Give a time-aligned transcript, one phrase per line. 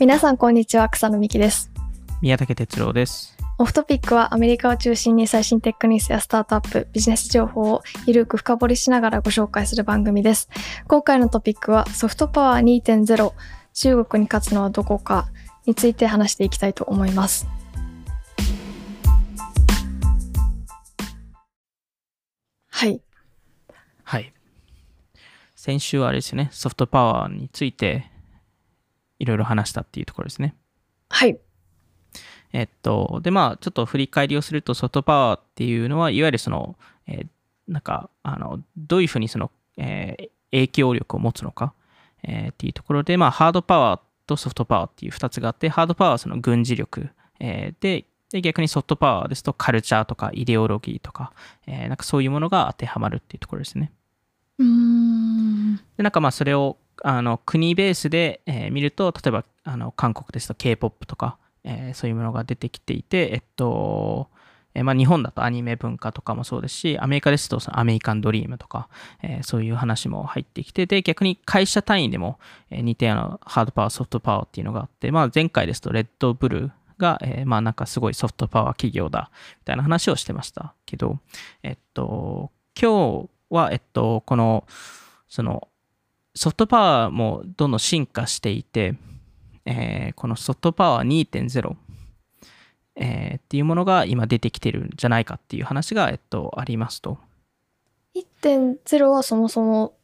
[0.00, 0.88] 皆さんこんにちは。
[0.88, 1.70] 草野美希です。
[2.22, 3.36] 宮武哲郎です。
[3.58, 10.48] オフトピックはアメリカを中心に最新テックニュースやスタートアップビジネス情報をゆるく深掘りしながらご紹介する番組です。
[10.88, 13.34] 今回のトピックはソフトパワー2.0
[13.74, 15.28] 中国に勝つのはどこか
[15.66, 17.46] について話していきたいと思います。
[22.70, 23.02] はい。
[24.04, 24.32] はい。
[25.54, 26.48] 先週はあれですよね。
[26.52, 28.09] ソフトパワーについて
[29.20, 30.56] いろいろ話したっていうところですね。
[31.08, 31.38] はい。
[32.52, 37.26] えっと、で、まあ、ちょっと振り返りをすると、ソフトパワーっていうのは、いわゆるその、えー、
[37.68, 41.74] なんか、あの、どういうふうにその、えー、影響力を持つのか、
[42.24, 51.32] えー、っていうところで、まあ、ハードパワーとソフトパワーっていう2つがあって、ハードパワーはその軍事力、えー、で、で、逆にソフトパワーですと、カルチャーとかイデオロギーとか、
[51.66, 53.92] えー、なんかそういうものが当てはまるっていうところですね。
[54.58, 55.76] うん。
[55.76, 64.28] で、なんかまあ、それをあの国ベースで、えー、見ると、例えばあの韓国ですと K-POP とか、えー、そういうものが出てきていて、えっと、
[64.74, 68.88] えー、まあ、日本だとアニメ文化とかもそうですし、アメリカですとそのアメリカンドリームとか、
[69.22, 72.38] え、そういう話も入ってきて、で、逆に会社単位でも、
[72.70, 81.18] え、似たようなハードパワー、ソフトパワーっていうのがあって、まあ、前回ですとレッドブルーが、えー、まあなんかすごいソフトパワー企業だ、みたいな話をしてましたけど、
[81.62, 84.64] えっと、今日は、えっと、この、
[85.28, 85.68] その、
[86.34, 88.94] ソフトパワーもどんどん進化していて、
[89.64, 91.76] えー、このソフトパワー2.0、
[92.96, 97.18] えー、っていうものが今出てきてるんじゃないかっていう話が、えっと、ありますと。
[98.14, 99.94] 1.0はそもそも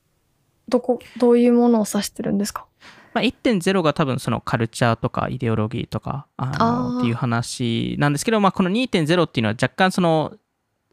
[0.68, 2.66] どこ、どういうものを指してるんですか？
[3.14, 10.34] まあ、1.0が多分そのカルチャーとかイデオロギーとかあのっていう話なんですけど、まあ、この2.0っていうのは若干その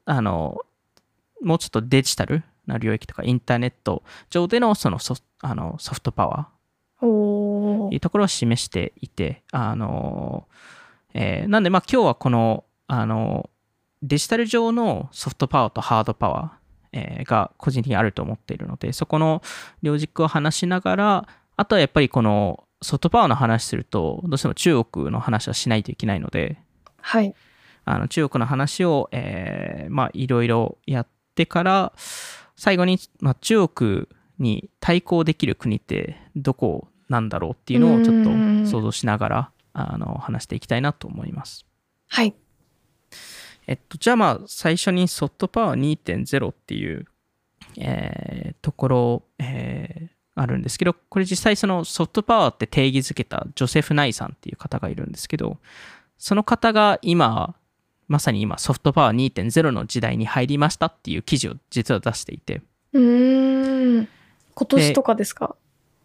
[0.05, 0.61] あの
[1.41, 7.05] もうちょっとデジタルな領域とかインターネット上でのそのソあのソフトパワー
[7.87, 10.47] というところを示していて、あの
[11.13, 13.49] えー、なんでまあ今日はこのあの
[14.01, 19.41] デジタル上のソフトパワーとハードパワー、えー、が個人的にあると思っているので、そこの
[19.81, 26.57] 両軸を話しながら、あとはやっぱりこのソフトパワーの話すると、どうしても中国の話はしないといけないので、
[26.99, 27.33] はい。
[27.85, 31.93] あの中国の話を、えー、まあいろいろやってから、
[32.63, 34.07] 最後に、まあ、中国
[34.39, 38.29] に対抗できる国ってどこなんだろうっていうのをちょっと
[38.65, 41.65] 想像しながらあの話していきたいなと思います。
[42.07, 42.33] はい。
[43.67, 47.05] えっと、じゃあまあ最初にソフトパワー2.0っていう、
[47.75, 55.57] えー、ところ、えー、あるんですけど、これ実際そのソフトパワーって定義づけたジョセフ・ナイさんっていう方がいるんですけど、
[56.17, 57.57] その方が今
[58.07, 62.61] まさに今ソフトパワー2.0の時代に入りましたっていう記事を実は出していて。
[62.93, 64.07] うん
[64.55, 65.55] 今年とかですか？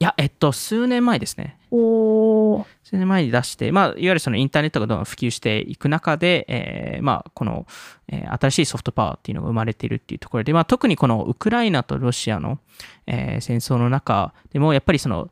[0.01, 1.59] いや、えっと、数年前ですね。
[1.73, 7.67] お数年前に出して、まあ、いわゆるそのインターネットがどんどん普及していく中で、えー、まあ、この、
[8.07, 12.61] えー、新しいソフトパワーっていうのが生まれているっていうところで、まあ、特にこのウクライナとロシアの、
[13.09, 15.31] えー、戦争の中でも、やっぱりその、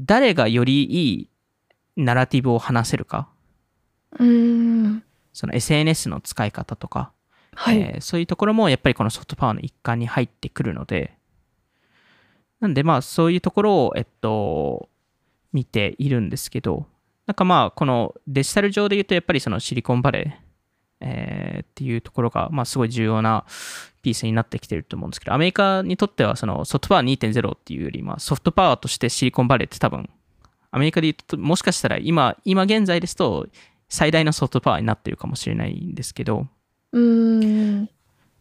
[0.00, 1.28] 誰がよりいい
[1.96, 3.28] ナラティブを話せるか。
[4.18, 7.12] うんその SNS の使い方とか、
[7.54, 11.16] はい、えー、そういうところもやっぱりこのソフトパワーの一環に入ってくるので、
[12.60, 14.88] なんでまあそういうところを、えっと、
[15.52, 16.86] 見ているんですけど、
[17.26, 20.52] なんかまあこのデジタル上で言うとやっぱりそのシリコンバレー、
[21.02, 23.44] えー、っていうところが、まあ、すごい重要な
[24.02, 30.08] ピースになってきてると思うんですけど、アメリカにとってはそのソフトパワー2.0っていうより、まあ、ソフトパワーとしてシリコンバレーって多分、
[30.70, 33.48] アメリカで言うと、もしかしたら今、今現在ですと、
[33.92, 36.46] 最大のソフトパワーになってるかもしれないんですけど、
[36.92, 37.90] うん。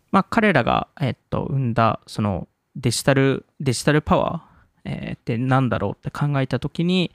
[0.10, 2.48] まあ、彼らが、えっと、生んだその
[2.78, 7.12] デジタルデジタルパワー、えー、って何だろうって考えた時に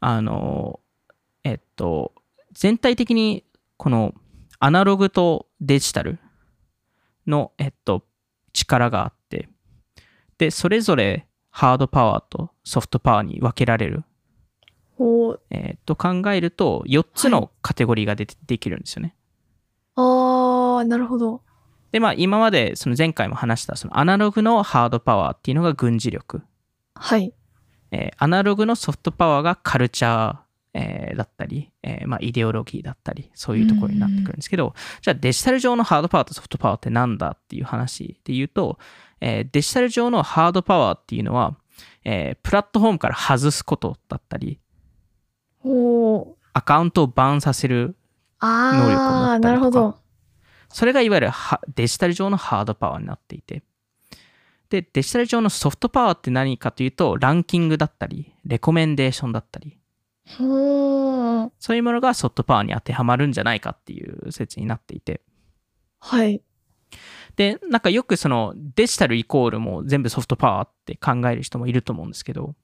[0.00, 0.80] あの
[1.44, 2.12] えっと
[2.54, 3.44] 全体的に
[3.76, 4.14] この
[4.58, 6.18] アナログとデジタル
[7.24, 8.02] の、えっと、
[8.52, 9.48] 力があって
[10.38, 14.02] でそれぞれハードパワーとソフトパワーに分けられる
[15.50, 19.14] えー、と考えると、4つのカテゴリーがで,、できるんですよね。
[19.94, 21.42] ああ、なるほど。
[21.92, 26.42] で、まあ、今まで、その前回も話した、そのアナログのハードパワーっていうのが軍事力。
[26.94, 27.32] はい。
[27.90, 30.36] えー、アナログのソフトパワーがカルチャー、
[30.74, 38.78] えー、だったり、えー、まあ、イデオロギーだったり、そういうところになってくるんですけど、じゃあデジタル上のハードパワーとソフトパワーってなんだっていう話で言うと、
[39.22, 41.56] えー、デジタル上のハードパワーっていうのは、
[42.04, 44.60] えー、プラットフォームから外すことだったり、
[46.52, 47.96] アカウントをバーンさせる
[48.42, 49.40] 能力を持ったりとか。
[49.40, 49.98] なるほど。
[50.68, 51.30] それがいわゆる
[51.74, 53.62] デジタル上のハードパワーになっていて。
[54.68, 59.78] で、デジタル上のソフトパワーって何かというと、ランキングだったり、レコメンデーションだったり。
[60.26, 65.20] そういうものがソフトパワーに当てはまるんじゃないかっていう説になっていて。
[66.00, 66.42] はい。
[67.36, 72.54] で、なんかよくそのデジタルイコールも全部ソフトパワーって考える人もいると思うんですけど、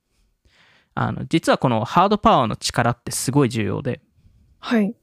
[0.94, 4.00] あの、実はこのハードパワーの力ってすごい重要で、
[4.58, 4.94] はい。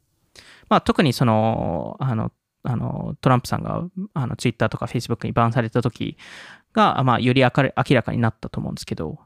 [0.70, 2.32] まあ特にその、あの、
[2.64, 3.84] あのトランプさんが
[4.14, 6.18] あのツイッターとかフェイスブックにバンされた時
[6.74, 9.20] が、まあ、より明る明らかになったと思うんですけど、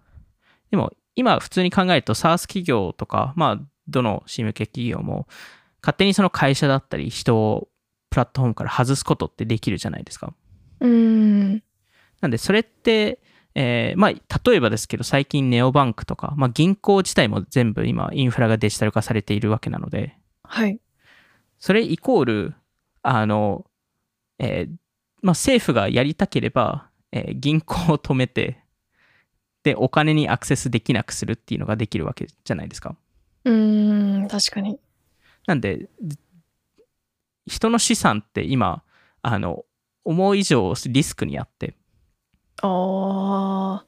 [0.69, 5.27] でも今普通に考えると SARS 企業とか、まあどの CM 系企業も
[5.81, 7.67] 勝手にその会社だったり人を
[8.09, 10.33] プラットフォームから外すことってできるじゃないですか。
[10.79, 11.63] うーん。
[12.21, 13.19] なんでそれって、
[13.55, 20.79] えーまあ例えばですけど最近ネオバンクとか、まあ銀行自体も全部今インフラがデジタル化されているわけなので、はい。
[21.59, 22.55] それイコール、
[23.03, 23.65] あの、
[24.39, 24.75] えー
[25.21, 28.59] まあ、政府がやりたければ、えー銀行を止めて、
[29.63, 32.95] で、お金にアクセスできなくするっていうのができるわけじゃないですか。
[33.45, 34.27] うーん。
[34.27, 34.77] 確かに。
[35.47, 36.17] なんで、ず
[37.45, 38.83] 人の資産って今、
[39.21, 39.65] あの、
[40.05, 41.75] 思う以上リスクにあって、
[42.61, 43.85] あ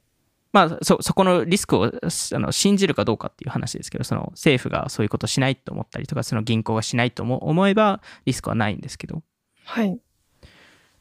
[0.55, 9.21] まあ、そ、そこのリスクをあの信じるかどうかっていう話ですけど、その政府がそういうことしないと思ったりとか、その銀行がしないと思思えばリスクはないんですけど、ー。
[9.65, 9.99] はい。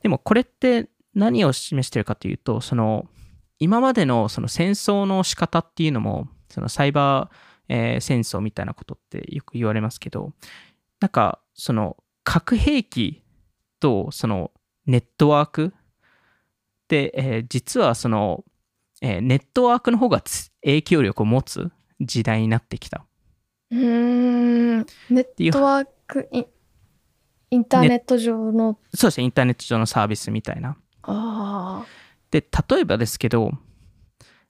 [0.03, 3.07] でもこれって何を示してるかというと、その
[3.61, 10.33] 今までのその戦争の仕方っていうのも、そのサイバー、えー戦争みたいなことってよく言われますけど、
[10.99, 13.23] なんかその核兵器
[13.79, 14.51] とその
[14.87, 15.73] ネットワーク
[16.89, 18.45] で、えー実はその、
[19.01, 21.71] えーネットワークの方がつ影響力を持つ
[22.01, 23.05] 時代になってきた。
[23.71, 24.87] うーん。
[25.11, 26.47] ネットワークイン、
[27.51, 30.77] インターネット上の、そうですね、インターネット上のサービスみたいな。
[31.03, 31.85] あ
[32.31, 32.41] で、
[32.71, 33.53] 例えばですけど、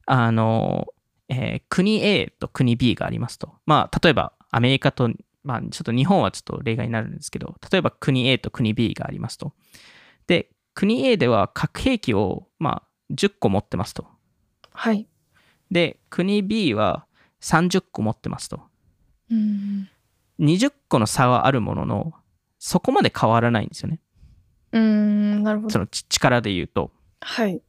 [0.06, 0.86] あの、
[1.28, 3.54] えー国 A と国 B がありますと。
[3.66, 5.10] まあ、例えばアメリカと、
[5.42, 9.52] まあ、ちょっと日本はちょっと例外になるんですけど、例えば国 A と国 B がありますと。
[10.74, 14.06] で、国 A では核兵器を、まあ、10個持ってますと。
[14.06, 14.68] あ。
[14.72, 15.06] はい。
[15.70, 17.06] で、国 B は
[17.40, 18.60] 30個持ってますと。
[19.30, 19.88] うーん。
[20.40, 22.12] 20個の差はあるものの、
[22.58, 24.00] そこまで変わらないんですよね。
[24.72, 25.42] うーん。
[25.42, 25.70] なるほど。
[25.70, 26.90] そのち力で言うと。
[27.20, 27.62] はい。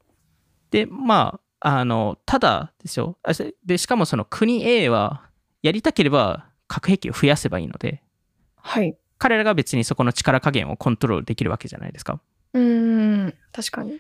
[0.72, 3.18] で、まあ、あの、ただですよ。
[3.24, 3.32] あ
[3.66, 5.30] で、しかもその国 A は、
[5.62, 8.04] やりたければ核兵器を増やせばいいので、
[8.58, 8.96] はい。
[9.18, 12.20] 彼らが別にそこの力加減をコントロールできるわけじゃないですか。
[12.56, 13.34] うーん。
[13.52, 14.00] 確かに。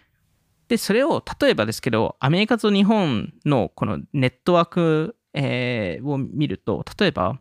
[0.67, 7.39] で、それを、例えばですけど、アメリカと日本のこのネットワーク、えーを見ると、例えば、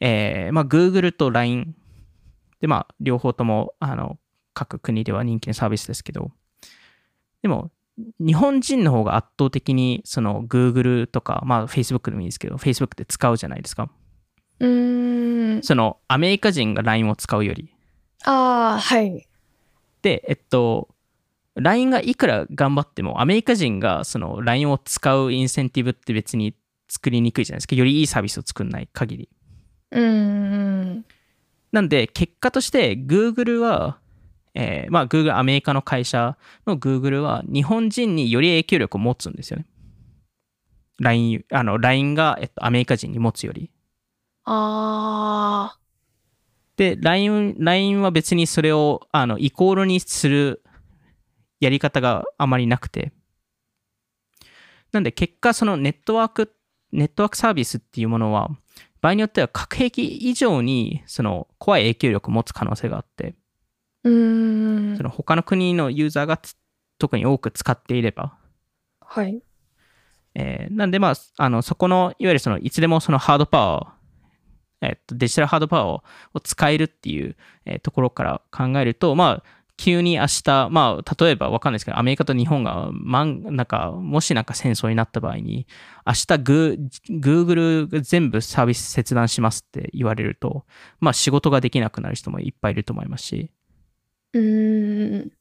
[0.00, 1.74] えーまあ、Google と LINE。
[2.60, 4.18] で、まあ、両方とも、あの、
[4.54, 6.32] 各国では人気のサービスですけど、
[7.42, 7.70] でも、
[8.18, 13.88] 日本人の方が圧倒的に、その Google とか、まあ、Facebook でもいいですけど、Facebook で使うじゃないですか。
[14.58, 15.62] うーん。
[15.62, 17.72] その、アメリカ人が LINE を使うより。
[18.24, 19.28] ああ、はい。
[20.02, 20.88] で、えっと、
[21.54, 26.54] LINE がいくら頑張っても、アメリカ人がその LINE を使うインセンティブって別に
[26.88, 27.76] 作りにくいじゃないですか。
[27.76, 29.28] よりいいサービスを作んない限り。
[29.92, 31.04] うーん。
[31.72, 33.98] なんで、結果として Google は、
[34.54, 39.66] えーまあ Google、アメリカの会社の Google は日本人により影響力を持つんですよね。
[41.00, 43.70] LINE、あの、LINE が、えっと、アメリカ人に持つより。
[44.44, 45.81] ああ。
[46.76, 50.62] で、LINE、LINE は別にそれを、あの、イコールにする
[51.60, 53.12] やり方があまりなくて。
[54.92, 56.54] なんで、結果、そのネットワーク、
[56.92, 58.50] ネットワークサービスっていうものは、
[59.00, 63.34] 場合によっては核兵器以上に、その、怖い影響力を持つ可能性があって、
[64.04, 65.02] うーんそ。
[65.02, 66.56] の他の国のユーザーがつ
[66.98, 68.38] 特に多く使っていれば、
[69.00, 69.42] はい。
[70.34, 74.01] えーなんで、まあ、あの、そこの、いわゆるその、いつでもそのハードパワー、
[74.82, 79.42] えっと、デジタルハードパワーをを使えるっていう、えーところから考えると、まあ、
[79.76, 85.66] 急に明日、まあ、例えばわかんないですけど、アメリカと日本が、まん、なんか、もしなんか戦争になった場合に、
[86.06, 90.64] 明日グー、Google が全部サービス切断しますって言われると、
[91.00, 93.50] まあ、仕事ができなくなる人もいっぱいいると思いますし、
[94.34, 95.32] うーん。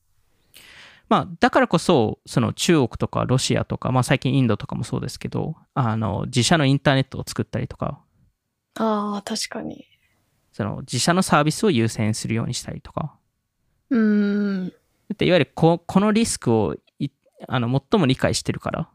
[1.07, 8.01] まあ、だからこそ、その中国とかロシアとか、まあ最近インドとかもそうですけど、あの、自社のインターネットを作ったりとか、
[8.81, 9.85] ああ、確かに。
[10.51, 13.15] その自社のサービスを優先するようにしたりとか。
[13.91, 14.73] うーん。
[15.17, 17.09] でいわゆるここのリスクをい
[17.47, 18.89] あの最も理解してるから。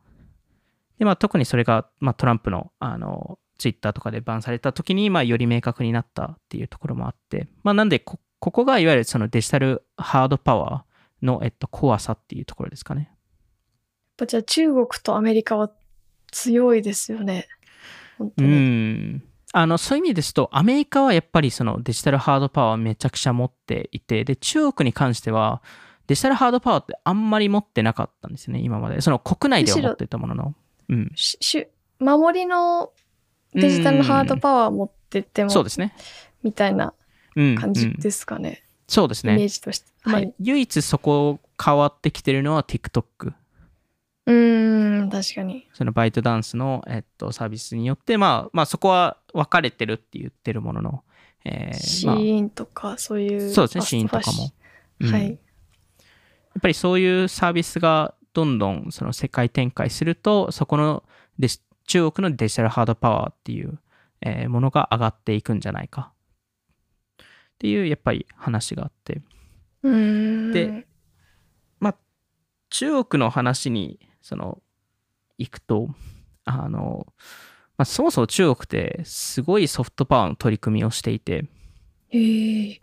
[0.98, 13.02] で、まあ特にそれが、まあトランプの、あの、ツイッターとかでバンされた時に、まあより明確になったっていうところもあって、まあなんでこ、ここがいわゆるそのデジタルハードパワーの、えっと、怖さっていうところですかね。
[13.02, 13.16] やっ
[14.16, 15.70] ぱじゃあ中国とアメリカは
[16.32, 17.46] 強いですよね。
[18.18, 18.56] 本当うに。
[18.56, 19.22] ん。
[19.52, 25.62] あのそういう意味ですと、アメリカはやっぱりそのデジタルハードパワーめちゃくちゃ持っていて、で、中国に関しては、
[26.06, 29.00] デジタルハードパワーってあんまり持ってなかったんですよね、今まで。
[29.00, 30.54] その国内では持っていたものの。
[30.88, 31.12] うん。
[31.14, 32.90] しし守りの
[33.54, 35.94] デジタルハードパワー持ってても、そうですね。
[36.42, 36.92] みたいな
[37.34, 37.54] うん。
[37.56, 38.62] 感じうんですかね。
[38.88, 39.48] そうですイメーね。
[39.48, 39.86] ジとして。
[40.02, 40.32] はい。
[40.40, 43.32] 唯一そこ変わってきてるのは TikTok。
[44.26, 45.68] うーん、確かに。
[45.72, 51.04] そのバイトダンスの、えっと、サービスによって、まあ、まあ、そこは分かれてるって言ってるものの、
[51.44, 53.50] えーシまあ、ーンとか、そういう。
[53.50, 54.50] そうですね、シーンとかも。
[55.00, 55.30] うんはい。
[55.30, 55.38] やっ
[56.60, 61.04] ぱりそういうサービスがどんどんその世界展開すると、そこの
[61.38, 63.78] デジ中国のデジタルハードパワーっていう、
[64.22, 66.12] えーものが上がっていくんじゃないか
[67.18, 67.24] っ
[67.58, 69.20] ていうやっぱり話があって、
[69.82, 70.52] うーん。
[70.52, 70.86] で
[72.70, 74.60] 中国の話にその
[75.38, 75.88] 行くと、
[76.44, 77.06] あの、
[77.78, 81.44] まあ、そもそも中国ってすごいソフトパワーの取り組みをしていて、
[82.08, 82.82] へえ。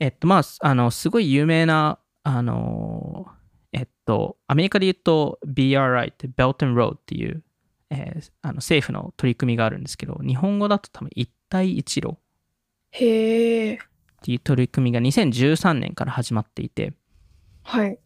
[0.00, 3.26] えっと、まあ、あの、すごい有名な、あの、
[3.72, 7.42] えっと、アメリカで言うと BRI って Belt and Road っていう、
[7.90, 12.18] えーあの政府の取り組みがあるんですけど、日本語だと多分一帯一路っ
[12.92, 13.78] へえ。
[14.22, 16.92] ていう取り組みが2013年から始まっていて、
[17.62, 17.98] はい。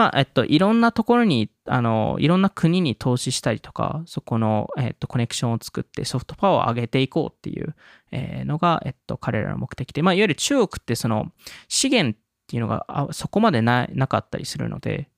[0.00, 7.74] まあ、えっと、いろんなところに、あの、いろんな国に投資したりとか、そこの、えっと、コネクションを作ってソフトパワーを上げていこうっていう、
[8.10, 11.32] えのが、えっと、彼らの目的で、まあ、いわゆる中国ってその
[11.68, 15.10] 資源っていうのがそこまでななかったりするので、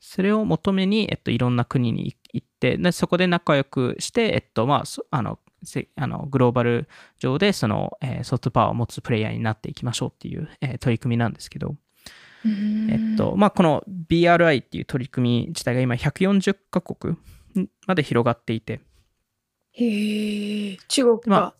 [0.00, 5.38] それを求めに、えっと、いろんな国に行って、でそこで仲良くして、えっと、まあ、あの、
[5.96, 6.88] あのグローバル
[7.18, 11.76] 上でその、えーソフトパワーを持つプレイヤーになっていきましょうっていう、えー取り組みなんですけど、
[12.44, 17.16] えっと、まあ、この BRI っていう取り組み自体が今140カ国
[17.86, 18.80] まで広がっていて、
[19.72, 20.76] へえ。
[20.88, 21.54] 中国まが。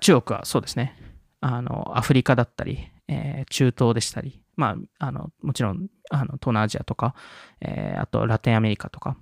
[0.00, 0.96] 中国はそうですね、
[1.40, 7.14] あの、アフリカだったり、えー中東でしたり、まあ、あの、もちろん、あの、東南アジアとか、
[7.60, 9.16] えーあとラテンアメリカとか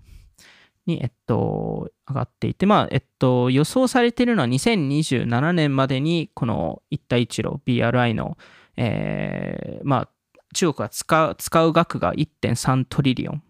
[0.86, 8.36] に、えっと、上がっていて、まあ、えっと、予想されているのは2027年までに、この一帯一路 BRI の、
[8.76, 10.08] えーまあ、
[10.52, 13.42] 中国が使う使う額が1.3トリリオン。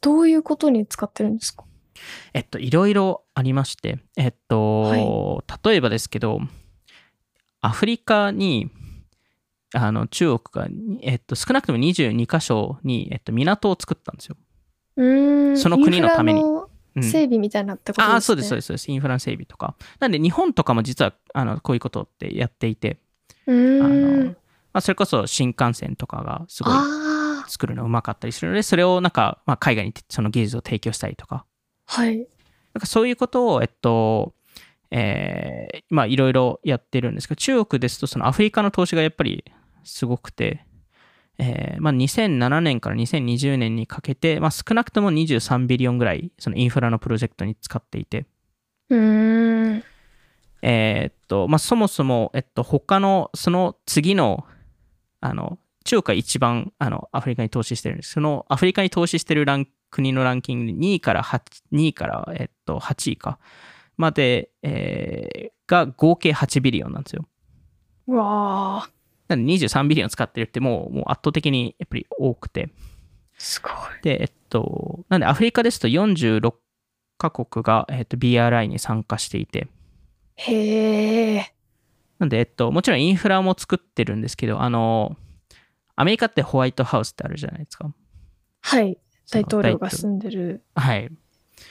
[0.00, 1.64] どういうことに使ってるんですか？
[2.32, 6.40] えっと、いろいろありまして、えっと、例えばですけど、
[7.60, 8.70] アフリカに、
[9.74, 10.68] あの、中国が、
[11.02, 14.36] えっと、少なくとも22カ所に、えっと、港を作ったんですよ。
[14.96, 15.56] うーん。
[15.56, 16.42] その国のために
[17.00, 18.14] 整備みたいなってことですね。
[18.14, 18.90] ああ、そうです、そうです、そうです。
[18.90, 19.74] インフラの整備とか。
[19.98, 22.98] なんで、日本とかも実は、あの、こういうことってやっていて、
[23.46, 24.26] あん。
[24.26, 24.34] の、
[24.72, 26.74] まあ、それこそ新幹線とかがすごい。
[27.48, 31.44] 作るのうまかったりするので、それをなんか、まあ、海外にその技術を提供したりとか、
[31.86, 32.18] はい。
[32.18, 32.26] なん
[32.80, 34.34] かそういうことを、えっと、
[34.90, 39.44] えーまあいろいろやってるんですけど、中国ですとそのアフリカの投資がやっぱり
[39.84, 40.64] すごくて、
[41.38, 48.26] えーまあ、2007年から2020年にかけて、まあ、少なくとも23ビリオンぐらいそのインフラのプロジェクトに使っていて、
[48.90, 49.84] うーん。
[50.62, 54.46] えーっと、まあ、そもそも、えっと、他の、その次の、
[55.22, 58.12] あの、中国が一番、あの、アフリカに投資してるんです。
[58.12, 61.40] その、アフリカに投資してるラン国のランキングで2位から8、
[61.72, 63.38] 2位から、えっと、8位か、
[63.96, 67.24] まで、えーが合計8ビリオンなんですよ。
[68.08, 68.90] うわあ。
[69.28, 72.68] なんで23ビリオン使ってるってもう、もう圧倒的にやっぱり多くて。
[73.38, 73.72] すごい。
[74.02, 76.52] で、えっと、なんでアフリカですと46
[77.16, 79.68] カ国が、えっと、BRI に参加していて、
[80.36, 81.54] へえ。
[82.22, 85.16] なんで、えっと、もちろんインフラも作ってるんですけど、あの、
[85.96, 87.92] アメリカってホワイトハウスってあるじゃないですか。
[88.60, 88.96] はい。
[89.28, 91.10] 大統領が住んでるはい。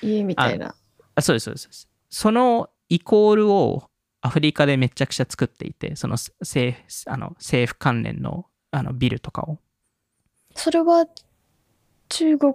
[0.01, 0.75] 家みたいな。
[1.15, 1.89] あそうです、そうですそうです。
[2.09, 3.89] そのイコールを
[4.19, 9.59] アフリカでめちゃくちゃ作っていて、その政府あの政府関連のあのビルとかを。
[10.53, 11.07] それは
[12.09, 12.53] 中国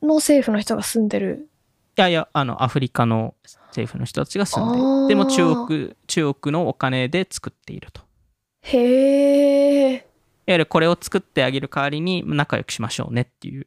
[0.00, 1.47] の政府の人が住んでる。
[1.98, 3.34] いやいや、あの、アフリカの
[3.70, 8.02] 政府の人たちが住んで、でも中国、中国のお金で作っていると。
[8.62, 9.94] へえ。
[9.94, 10.02] いわ
[10.46, 13.66] ゆるこれを作ってあげる代わりに仲良くしましょうねっていう。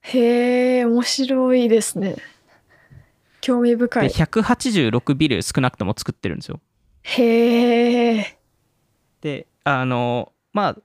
[0.00, 2.16] へえ、面白いですね。
[3.42, 4.08] 興味深で、い。
[4.08, 6.60] 186ビル少なくとも作ってるんですよ。
[7.02, 8.38] へえ。
[9.20, 10.76] で、あの、まあ、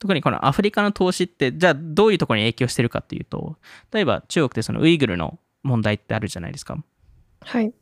[0.00, 3.56] 特にこのアフリカの投資って、じゃあどういうところに影響してるかっていうと、
[3.92, 6.78] 例えば中国ってそのウイグルの問題ってあるじゃないですか。
[7.40, 7.72] はい。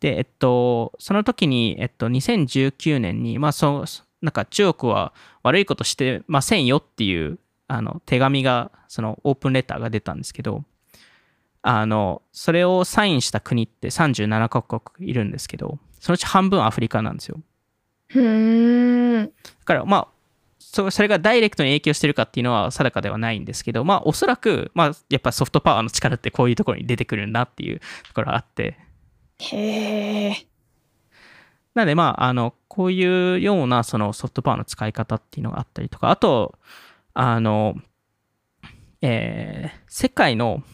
[0.00, 3.84] で、えっと、その時に、えっと、2019年に、まあ、そう、
[4.20, 7.38] なんか中国は悪いことしてませんよっていう、
[7.68, 10.62] あの、手紙が、そのオープンレターが出たんですけど、
[11.62, 17.40] あの、それをサインした国って37カ国いるんですけど、そのうち半分アフリカなんですよ。
[18.10, 19.26] うーん。
[19.26, 19.32] だ
[19.64, 20.08] からまあ、
[20.74, 28.76] そそれがダイレクトに影響してるかっていうのは定かではないんですけど、まあおそらく、まあやっぱソフトパワーの力ってこういうところに出てくるんだっていうところがあって、
[29.38, 30.46] へえ。
[31.74, 36.58] なのでまあ、あの、こういうようなそのソフトパワーの使い方っていうのがあったりとか、あと、
[37.14, 37.76] あの、
[39.02, 40.64] えー世界の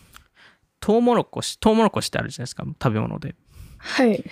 [0.80, 3.34] トウモロコシ、トウモロコシってあるじゃないですか、食べ物で。
[3.76, 4.24] はい。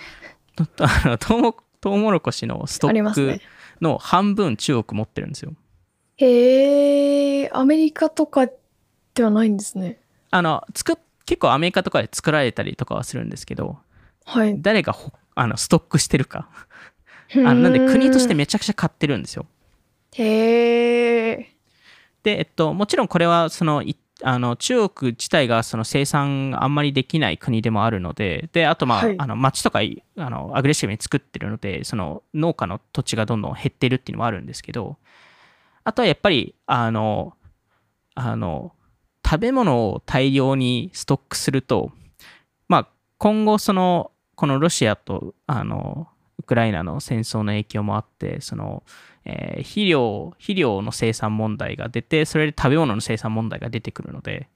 [0.55, 3.41] と あのトウモトウモロコシのストックありますね。
[3.81, 5.53] の半分中国持ってるんですよ。
[6.17, 7.49] へえ。
[7.53, 8.47] アメリカとか
[9.13, 9.99] ではないんですね。
[10.31, 10.95] あの、作っ
[11.29, 13.77] 結構アメリカとかで作られたりとかはするんですけど、
[14.25, 14.59] はい。
[14.59, 16.49] 誰がほあのストックしてるか。
[17.35, 19.45] あのなんで国としてめちゃくちゃ買ってるんですよ。
[20.13, 21.51] へえ。
[22.23, 29.15] で、えっと、もちろんこれはそのいあの中国自体がその生産あんまりできない国でもあるので、で、あとまあ、はい。
[29.17, 34.97] あの町とかいあのアグレッシブに作ってるので、その農家の土地がどんどん減ってるっていうのもあるんですけど、
[35.83, 37.33] あとはやっぱり、あの、
[38.15, 38.73] あの、
[39.25, 41.91] 食べ物を大量にストックすると、
[42.67, 46.07] まあ、今後その、このロシアと、あの、
[46.39, 48.83] ウクライナの戦争の影響もあって、その、
[49.25, 54.47] えー肥料、肥料の生産問題が出て、それで食べ物の生産問題が出てくるので、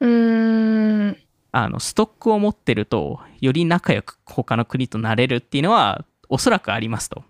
[0.00, 1.16] うーん。
[1.52, 7.24] あの、ストックを持ってると、より仲良く他の国となれるっていうのは、おそらくありますと。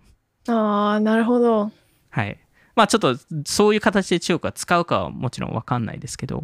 [0.47, 1.71] ああ、なるほど。
[2.09, 2.37] はい。
[2.75, 6.43] まあちょっと、そういう形で中国が使うかはもちろんわかんないですけど、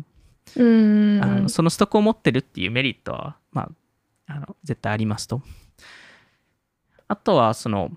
[0.56, 1.24] うーん。
[1.24, 3.64] あのそのストックを持ってるっていうメリットは、ま
[4.28, 5.42] あ、あの絶対ありますと。
[7.12, 7.92] あとは、その、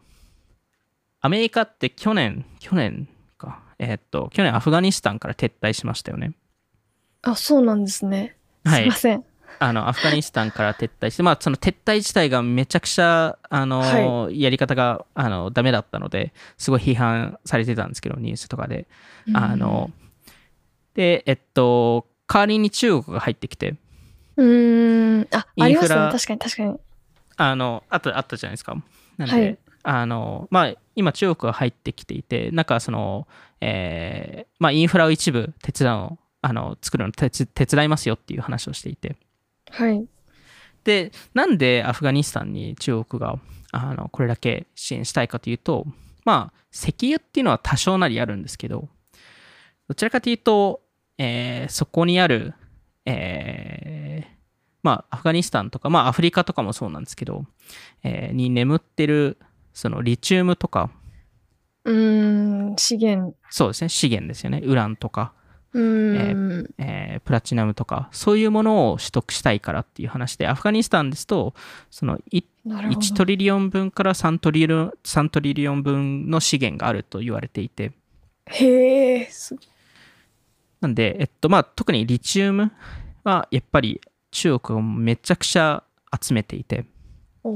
[1.21, 6.33] アメリカって去年、去年か、えーっと、去年アフガニスタンから撤退しましたよね。
[7.23, 8.37] あ、そうなんですね。
[8.65, 9.25] はいすいません。
[9.61, 18.89] あの、アフガニスタンから撤退して、 まあ、その撤退自体がめちゃくちゃ、あの、やり方が、あの、ダメだったので、すごい批判されてたんですけど、ニュースとかで。
[19.33, 19.93] あの、
[20.95, 23.77] で、えっと、代わりに中国が入ってきて、
[24.37, 25.29] うーん。
[25.33, 25.69] あ、ありますね。
[25.69, 26.81] インフラ確かに確かに。
[27.37, 28.77] あの、あった、あったじゃないですか。
[29.17, 33.29] なんで、はいあの、まあ、今中国が入ってきていて、なんかその、
[33.61, 39.17] えーまあ、インフラを一部手伝うの、あの、作るの手つ手伝いますよっていう話をしていて。
[39.71, 40.07] はい。
[40.85, 43.39] で、なんでアフガニスタンに中国が、
[43.73, 45.87] あの、これだけ支援したいかというと、
[46.25, 48.89] まあ、石油っていうのは多少なりあるんですけど、
[49.89, 50.81] どちらかというと、
[51.19, 52.55] えーそこにある、
[53.05, 54.34] えー
[54.85, 57.47] まあ、アフガニスタンとか、まあ、アフリカとかもそうなんですけど、
[58.05, 59.39] えーに眠ってる、
[59.73, 60.91] そのリチウムとか、
[61.85, 62.77] うーん。
[62.77, 63.35] 資源。
[63.51, 65.33] そうですね、資源ですよね、ウランとか、
[65.73, 65.83] うー
[66.35, 66.71] ん。
[66.79, 71.55] えープラチナムとか、そういうものを取得したいからっていう話で、アフガニスタンですと、
[71.91, 73.01] そのいなるほど。
[73.01, 77.93] 1トリリオン分から3トリリオン ,3 トリリオン分の資源があると言われていて、
[78.47, 79.25] へえ。
[79.31, 79.57] す
[80.83, 82.71] なんで、えっと、まあ、特にリチウム
[83.23, 84.03] はやっぱり
[84.35, 85.85] 中国をめちゃくちゃ
[86.21, 86.87] 集めていて、
[87.45, 87.51] ま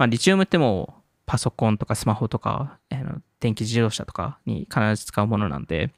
[0.00, 5.92] あ、リチウムってもうパソコンとかスマホとか、あの電気自動車とかに必ず使うものなんで、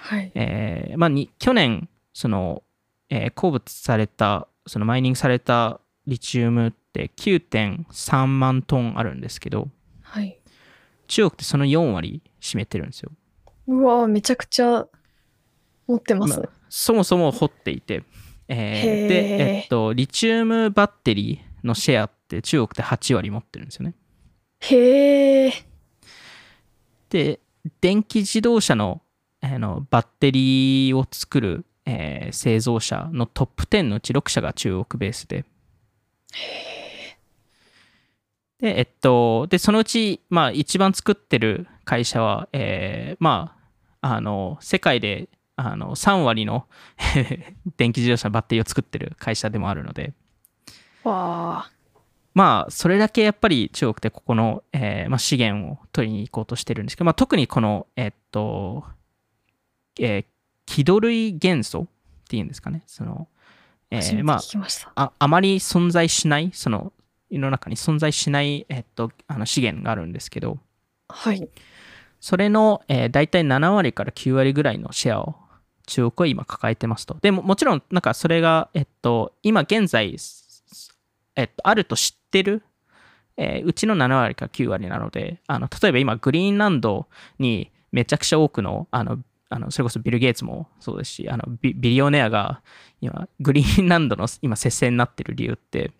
[0.00, 0.32] はい。
[0.34, 2.62] えーまあ、に去年その、
[3.10, 9.68] えー鉱物されたそのマイニングされたリチウムって9.3万トンあるんですけど
[10.00, 10.38] はい。
[11.08, 13.12] 中国ってその4割占めてるんですよ、
[13.66, 14.86] うわーめちゃくちゃ
[15.86, 16.48] 持ってますまね。
[16.50, 18.02] あそもそも掘っていて、
[18.48, 23.94] えーで、えっと、リチウムバッテリーのシェアって中国って8割持ってるんですよね
[24.60, 25.52] へえ。
[27.10, 27.40] で
[27.80, 29.02] 電気自動車の
[29.40, 35.44] あのバッテリーを作る、えー製造者のトップ10のうち6社が中国ベースで。
[38.58, 43.56] で、えっと、で、そのうち、まあ、一番作ってる会社は、えーま
[44.00, 45.28] あ、あの、世界で、
[45.60, 46.66] あの、3割の
[47.76, 50.14] 電気自動車のバッテリーを作ってる会社でもあるので、
[51.02, 51.70] わあ。
[52.34, 58.84] まあ、それだけやっぱり中国ってここの、えーまあ、資源を取りに行こうとしてるんですけど、まあ、特にこの、えっと、
[59.98, 60.24] えー
[60.68, 61.86] 気土類元素っ
[62.28, 62.82] ていうんですかね。
[62.86, 63.26] その、
[63.90, 64.40] えーまあ。
[64.94, 66.92] あ、あまり存在しない、その、
[67.30, 70.58] 世の中に存在しない、えっと、あの資源があるんですけど、
[71.08, 71.48] はい。
[72.20, 75.36] それの、えー、大体7割から9割ぐらいのシェアを
[75.88, 77.16] 中国は今抱えてますと。
[77.20, 80.16] でも、もちろん、なんかそれが、えっと、今現在、
[81.34, 82.62] えっと、あると知ってる、
[83.36, 87.06] えーうちの7割か9割なので、あの、例えば今、グリーンランド
[87.38, 89.18] にめちゃくちゃ多くの、あの、
[89.50, 92.60] あのそれこそビル・ゲイツもそうですしあのビビリオネアが
[93.00, 95.92] 今グリーンランドの今接戦になってる理由って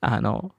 [0.00, 0.52] あの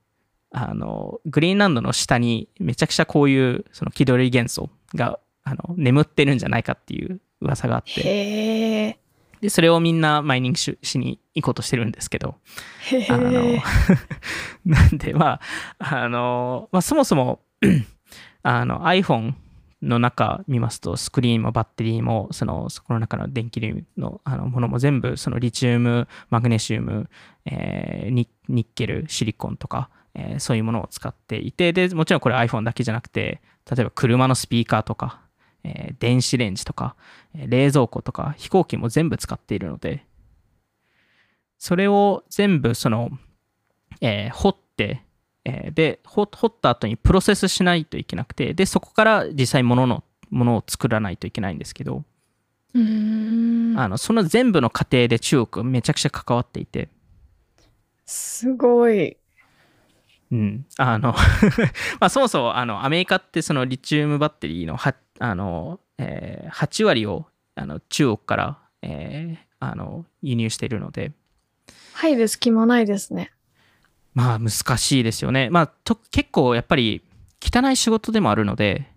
[0.52, 5.20] あのグリーンランドの下にめちゃくちゃこういうその気取り元素が
[5.52, 8.98] あの眠ってるんじゃないかっていう噂があって。
[9.42, 12.36] でそれをみんなマイニングししに行こうとしてるんですけど
[12.92, 13.60] へあのえ。
[14.64, 15.40] なんでま
[15.80, 17.40] ああの、まあ、そもそも
[18.44, 19.34] あの iPhone
[19.82, 27.10] の中見ますとスクリーンもバッテリーもそのそこの中の電気類のあのものも全部そのリチウムマグネシウム、
[27.46, 35.21] えーニニッケルシリコンとか、えーそういうものを使っていてでもちろんこれ iPhone だけじゃなくて例えば車のスピーカーとか、
[35.64, 36.96] えー電子レンジとか、
[37.36, 40.06] えー冷蔵庫とか飛行機も全部使っているので
[41.58, 43.10] それを全部その、
[44.02, 45.04] えー掘って、
[45.46, 52.04] えーで掘掘った後にプロセスしないといけなくてでそこから実際物のものを作らないといけないんですけど。
[52.74, 52.78] あ
[53.90, 56.88] のその全部の過程で中国はめちゃくちゃ関わっていて、
[58.06, 59.18] すごい。
[60.32, 61.14] うん、あの
[62.00, 71.12] まあそもそもあのアメリカってそのリチウムバッテリーのはあの、えー8割をあの中国から、えーあの輸入しているので。
[71.94, 73.32] 入る隙間ないですね。
[74.16, 75.50] まあ難しいですよね。
[75.52, 77.04] まあと結構やっぱり
[77.40, 78.88] 汚い仕事でもあるので。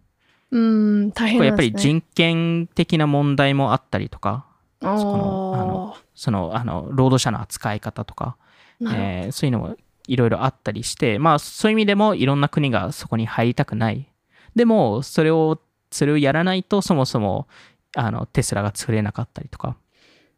[0.51, 1.63] うーん、大変これやっぱ。
[1.63, 4.47] り人権的な問題もあったりとか。
[4.81, 8.37] そあのそのあの労働者の扱い方とか、
[8.81, 9.77] えーそういうのも
[10.09, 11.19] いろいろあったりして。
[11.19, 14.09] まあそういう意味でもいろんな国がそこに入りたくない。
[14.57, 15.61] でもそれを
[15.95, 17.49] それをやらないとそもそも
[17.97, 19.77] あのテスラが作れなかったりとか。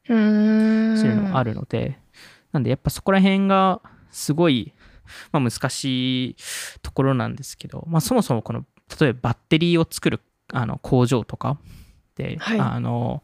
[0.08, 1.98] そういうのもあるので、
[2.52, 4.72] なんでやっぱそこら辺がすごい、
[5.32, 6.36] まあ、難しい
[6.82, 8.64] ところなんですけど、まあ、そもそもこの
[9.00, 10.20] 例えばバッテリーを作る
[10.52, 11.58] あの工場とか
[12.14, 13.22] で、はいあの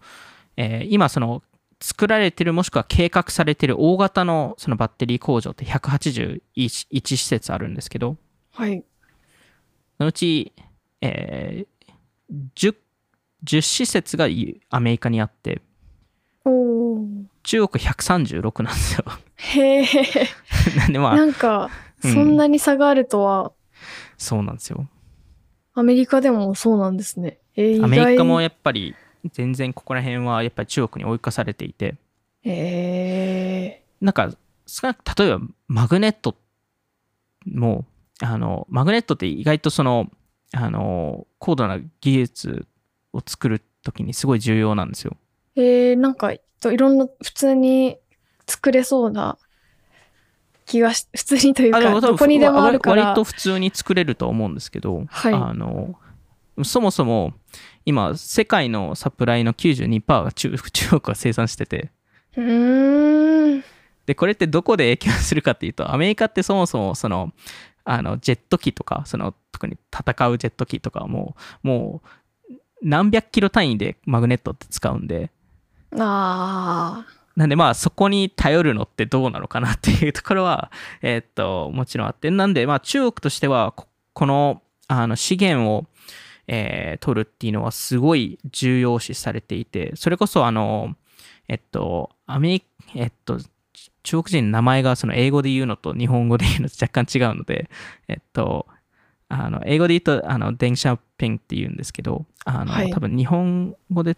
[0.56, 1.42] えー今その
[1.80, 8.16] 作られてるもしくは計画されてる大型のそのバッテリー工場って181施設あるんですけど
[8.52, 8.84] はい。
[9.98, 10.52] そのうち、
[11.00, 11.66] えー
[12.54, 12.74] 10,
[13.44, 14.26] 10施設が
[14.70, 15.60] アメリカにあって
[16.44, 17.06] おお。
[17.42, 19.04] 中国136なんですよ
[19.36, 19.86] へえ。
[20.78, 21.70] なんでまあなんか、
[22.04, 23.52] うんそんなに差があるとは、
[24.18, 24.88] そうなんですよ。
[25.72, 27.38] アメリカでもそうなんですね。
[27.54, 28.96] えー、意ア外メリカもやっぱり
[29.32, 31.94] 全然ここら辺はやっぱり中国に追い越されていて、
[32.42, 34.32] えなんか
[34.66, 36.36] 少なく例えばマグネット
[37.46, 37.84] も、
[38.20, 40.10] あの、マグネットって意外とその、
[40.52, 42.66] あの、高度な技術
[43.12, 45.16] を作るときにすごい重要なんですよ。
[45.56, 47.98] ー、えー、なんか、といろんな、普通に
[48.46, 49.38] 作れそうな
[50.66, 53.04] 気がし、普通にというか、どこにでもあるから。
[53.06, 55.98] 割と普通に作れると思うんですけど、はいあの、
[56.62, 57.32] そもそも
[57.84, 61.90] 今、世界のサプライの92%が中中国が生産してて、
[62.36, 63.64] うーん。
[64.06, 67.32] でこれってどこで影響するかっていうとアメリカってそもそもその
[67.84, 75.30] あのジェット機とかその特に戦うジェット機とかはもうもう何百キロ単位でマグネットって使うんで。
[75.98, 77.04] あ
[77.36, 80.70] なんでまあそこに頼るのってどうなのかなっていうところは
[81.02, 82.30] えーっともちろんあって。
[82.30, 85.86] なんでまあ中国としてはここのあの資源を
[86.46, 90.94] えー取るっていうのはすごい重要視されていてそれこそあの
[91.48, 92.64] えっとアメリ
[92.94, 93.38] えっと
[94.02, 97.70] 中国人の名前がその英語で言うのと日本語で言うのと若干違うので、
[98.08, 98.66] えっと、
[99.28, 104.16] あの英語で言うとあのデンシャオピンって言うんですけど、あの、はい多分日本語で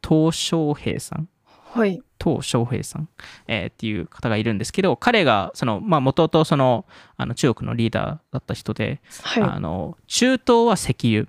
[0.00, 1.28] 鄧小平さん、
[1.74, 1.78] あ。
[1.78, 2.00] はい。
[2.18, 3.08] 鄧小平さん、
[3.46, 9.42] えーっていう方がいるんですけど、彼がその、まあ、元々そのあの中国のリーダーだった人で、はい。
[9.42, 11.26] あの中東は石油、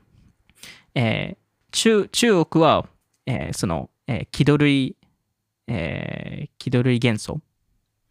[0.96, 1.38] えー
[1.72, 2.86] 中中国は、
[3.26, 4.96] えーその、えー気取類、
[5.68, 7.42] えー気取類元素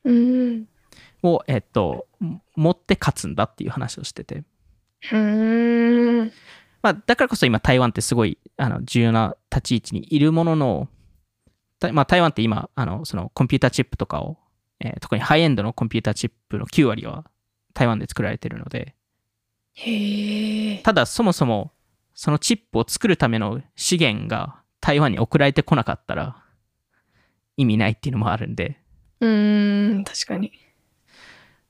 [0.07, 0.69] うーん。
[1.23, 4.45] を、えっと、も持って勝つんだっていう話をしてて、
[5.13, 6.33] うーん。
[6.83, 10.89] まあ、だからこそ今台湾ってすごいあの重要な立ち位置にいるものの、
[11.81, 14.39] たまあ、台湾って今あのそのコンピューターチップとかを、
[14.81, 17.25] えー特にハイエンドのコンピューターチップの9割は
[17.75, 18.95] 台湾で作られてるので
[19.75, 20.79] へえ。
[20.79, 21.73] ただそもそも
[22.15, 26.43] そのチップを作るための資源が台湾に送られてこなかったら
[27.57, 28.81] 意味ないっていうのもあるんで
[29.21, 30.53] うーん、確かに。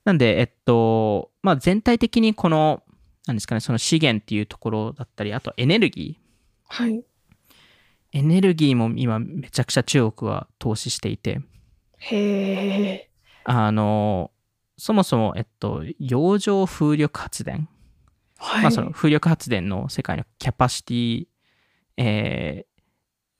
[0.03, 2.83] なんで、えっと、まあ、全体的にこの、
[3.25, 6.23] なんですかね、その資源っていうところだったり、あとエネルギー。
[6.69, 7.03] はい。
[8.13, 11.41] エネルギーも今めちゃくちゃ中国は投資していて、
[11.97, 13.09] へえ。
[13.43, 14.31] あの、
[14.77, 17.67] そもそも、えっと、洋上風力発電。
[18.37, 18.61] はい。
[18.61, 21.27] まあ、その風力発電の世界のキャパシティ、
[21.97, 22.77] えー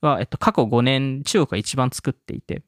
[0.00, 2.62] は、えっと、過去5年、中国が一番作っていて。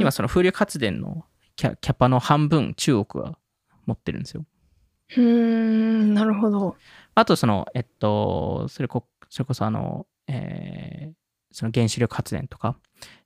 [0.00, 1.24] 今その風力発電の
[1.56, 3.38] キャキャパの半分、中国は
[3.86, 4.44] 持ってるんですよ。
[5.16, 6.76] うーん、なるほど。
[7.14, 11.16] あと、その、えっと、それこそれこそあの、えー
[11.52, 12.76] その原子力発電とか、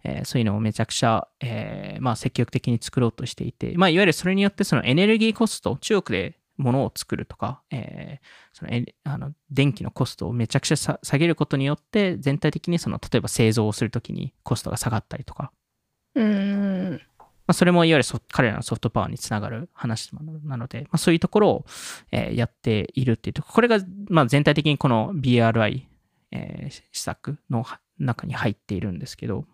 [0.04, 15.52] えーそういうのをめちゃくちゃ、えーまあ、積極的に作ろうとしていて、まあ、いわゆるそれによってそのエネルギーコスト、中国で物を作るとか、えーそのエあの電気のコストをめちゃくちゃさ下げることによって、全体的にその例えば製造をするときにコストが下がったりとか、
[16.14, 16.24] うー
[16.94, 17.00] ん。
[17.18, 20.12] まあ、それもいわゆるソ彼らのソフトパワーにつながる話
[20.44, 21.64] なので、まあ、そういうところを、
[22.12, 25.82] えーやっているっていうとこれがまあ全体的にこの BRI、
[26.30, 27.64] えー施策の
[27.98, 29.46] 中に入っているんですけど、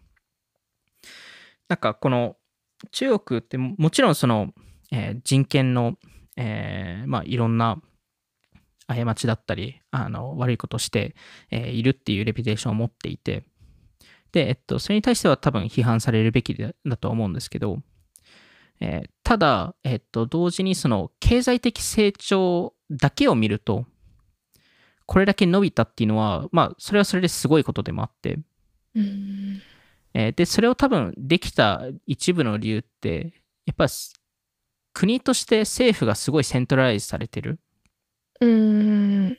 [1.68, 2.36] なんかこの
[2.90, 4.52] 中国ってももちろんその、
[4.92, 5.96] えー人権の、
[6.36, 7.80] えーまあいろんな
[8.88, 11.14] 過ちだったり、あの悪いことをして、
[11.50, 13.44] えーいるっていうレピュテーションを持っていて、
[14.32, 17.78] で、えっと、それに対しては多分批判されるべきだだとは思うんですけど、
[18.80, 23.86] えーただ、えっと、同時にその経済的成長だけを見ると、
[25.06, 29.60] これだけ伸びたっていうのは、まあ、それはそれですごいことでもあって、うーん。
[30.14, 33.32] えーで、それを多分できた一部の理由って、
[33.66, 34.15] やっぱす
[34.96, 37.60] 国として政府がすごいセントラライズされてる。
[38.40, 38.48] うー
[39.28, 39.38] ん。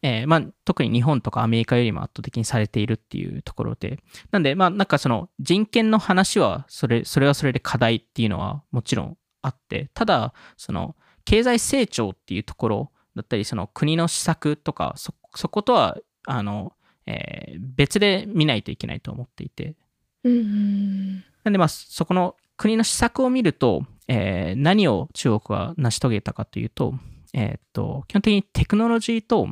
[0.00, 3.98] えーまあ、特に日本とかアメリカよりも圧倒的にされているっていうところで。
[4.30, 16.74] なんで、まあ、なんかその人権の話は、それ、それはそれで課題っていうのはもちろんあって、ただ、その、経済成長っていうところだったり、その国の施策とか、そ、そことは、あの、
[17.06, 19.74] えー別で見ないといけないと思っていて。
[20.22, 21.24] うーん。
[21.42, 26.94] なんで、まあ、そこの国の施策を見ると、えー何を中国は成し遂げたかというと、
[27.34, 29.48] えーっと、基本的にテクノロジーと、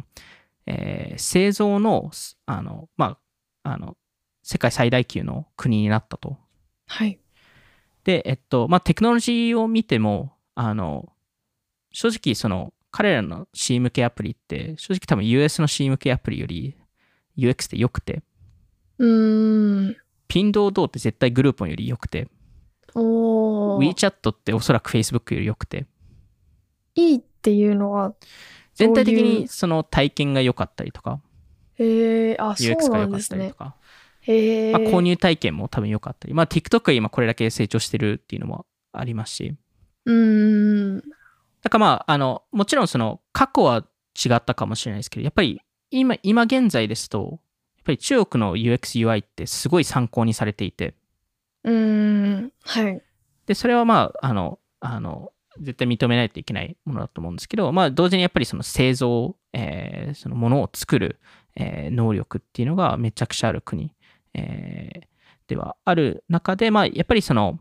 [0.66, 2.10] えー製造の、
[2.46, 3.18] あの、ま
[3.62, 3.96] あ、あの、
[4.42, 6.38] 世界最大級の国になったと。
[6.86, 7.18] はい。
[8.04, 11.12] で、えっと、まあ、テクノロジーを見ても、あの、
[11.92, 16.76] 正直、その、彼らの C 向けアプリって、正直多分 US の C 向けアプリより
[17.36, 18.22] UX って良くて、
[18.98, 19.96] うーん。
[20.26, 22.28] ピンドードーって絶対グルーポンより良くて。
[22.94, 25.86] WeChat っておそらく Facebook より良くて、
[26.94, 28.14] いいっていうのは、
[28.74, 31.20] 全体的にその体験が良かったりとか、
[31.76, 33.48] へえ、あ、そう UX がなんですね。
[33.48, 33.74] 良かったりと。
[33.74, 33.76] か、
[34.20, 34.72] へえ。
[34.72, 39.56] まあ、購入体験も多分良かったり、まあ、TikTok が今これだけ成長してるっていうのもありますし、
[40.04, 41.02] うーん。
[41.62, 43.84] だからまあ、あの、もちろんその過去は
[44.24, 47.40] 違ったかもしれないですけど、やっぱり今、今現在ですと、
[47.76, 50.94] やっぱり中国の UX、UI ってすごい参考にされていて、
[51.64, 52.52] うーん。
[52.62, 53.02] はい。
[53.46, 61.18] で、それはまあ、あの、あの、絶対認めないといけないものだと思うんですけど、まあ、同時にやっぱりその製造、えーそのものを作る、
[61.56, 63.92] えー能力っていうのがめちゃくちゃある国、
[64.34, 65.10] えー
[65.48, 67.58] ではある中で、まあ、やっぱりその、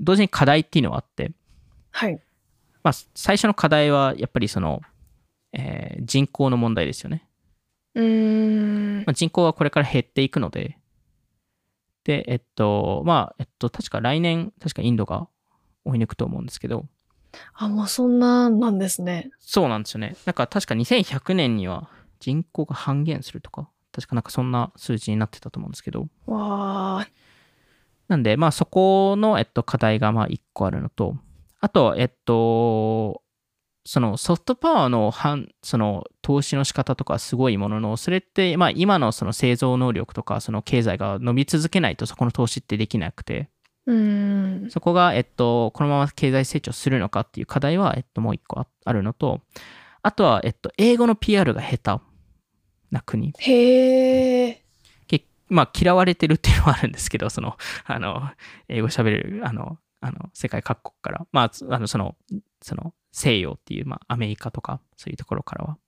[0.00, 1.32] 同時に課題っていうのはあって、
[1.90, 2.20] はい。
[2.82, 4.80] まあ、最初の課題はやっぱりその、
[5.52, 7.28] えー人口の問題ですよね。
[7.94, 8.96] うーん。
[8.98, 10.78] まあ、人口はこれから減っていくので、
[12.04, 15.28] で、えっと、まあ、えっと、確か来年、確かインドが
[15.84, 16.86] 追い抜くと思うんですけど、
[17.54, 19.30] あ、もうそんななんですね。
[19.38, 20.16] そうなんですよね。
[20.24, 27.08] なんか確か2100年には人口が半減するとか、確かなんかそんな数字になってたと思うんですけど、わあ。
[28.08, 31.16] なんで、まあそこの、えっと、課題がまあ1個あるのと、
[31.60, 33.22] あと、えっと、
[33.88, 43.48] そのソフトパワーの反その投資の仕方とかすごいものの、それって、まあ今のその製造能力とか、その経済が伸び続けないとそこの投資ってできなくて、
[43.86, 44.70] うーん。
[44.70, 49.40] そこが、えっと、このまま経済成長するのかっていう課題は、えっと、もう一個ああるのと、
[50.02, 52.04] あとは、えっと、英語の PR が下手
[52.90, 53.32] な国。
[53.38, 54.48] へ
[55.48, 58.30] まあ、嫌われてるっていうのはあるんですけど、その、あの、
[58.68, 62.16] 英語喋れる、あの、あの、世界各国から、まあ、つあの、その、
[62.60, 65.78] その、西洋っていう、まあ、アメリカとか、そういうところからは。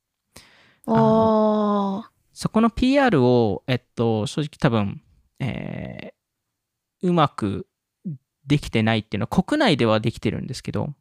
[0.87, 2.11] ああ。
[2.33, 5.03] そこの PR を、えっと、正直多分、
[5.39, 6.21] えー
[7.03, 7.67] うまく
[8.47, 10.95] できてないっていうのは、国内ではできてるんですけど、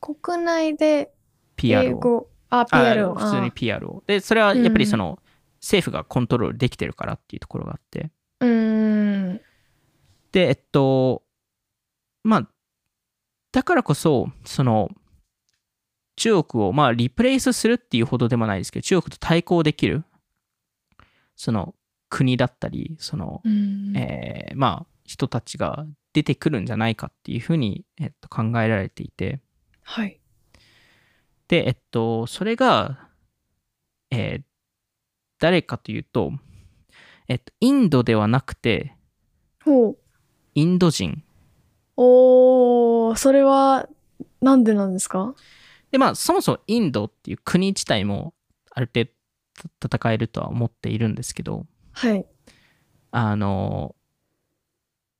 [0.00, 1.12] 国内で
[1.56, 2.28] PR を。
[2.50, 3.18] あ、PR を。
[3.18, 4.02] あ普通に PR を。
[4.06, 5.18] で、それはやっぱりその、
[5.60, 8.10] 政府がコントロールできてるからっていうところがあって。
[8.40, 9.40] うーん。
[10.32, 11.22] で、えっと、
[12.22, 12.48] まあ、
[13.54, 14.90] だからこそ、その、
[16.16, 20.04] 中国を、まあ、リプレイスするっていうほどでもないですけど、中国と対抗できる、
[21.36, 21.76] その、
[22.08, 29.40] 国だったり、その、うーんえーまあ、人たちが出てくるんじゃないかっていうふうに、えっと、考えられていて、
[29.82, 30.20] はい。
[31.46, 33.08] で、えっと、それが、
[34.10, 34.42] えー
[35.40, 36.32] 誰かというと、
[37.28, 38.96] えっと、インドではなくて。
[40.54, 41.22] インド人。
[41.96, 43.88] おー、それは、
[44.40, 45.34] なんでなんですか？
[45.90, 48.34] で、まあ、そもそもインドっていう国自体も、
[48.70, 49.08] ある程
[49.80, 52.26] 度戦えるとは思っているんですけど、はい。
[53.12, 53.94] あの、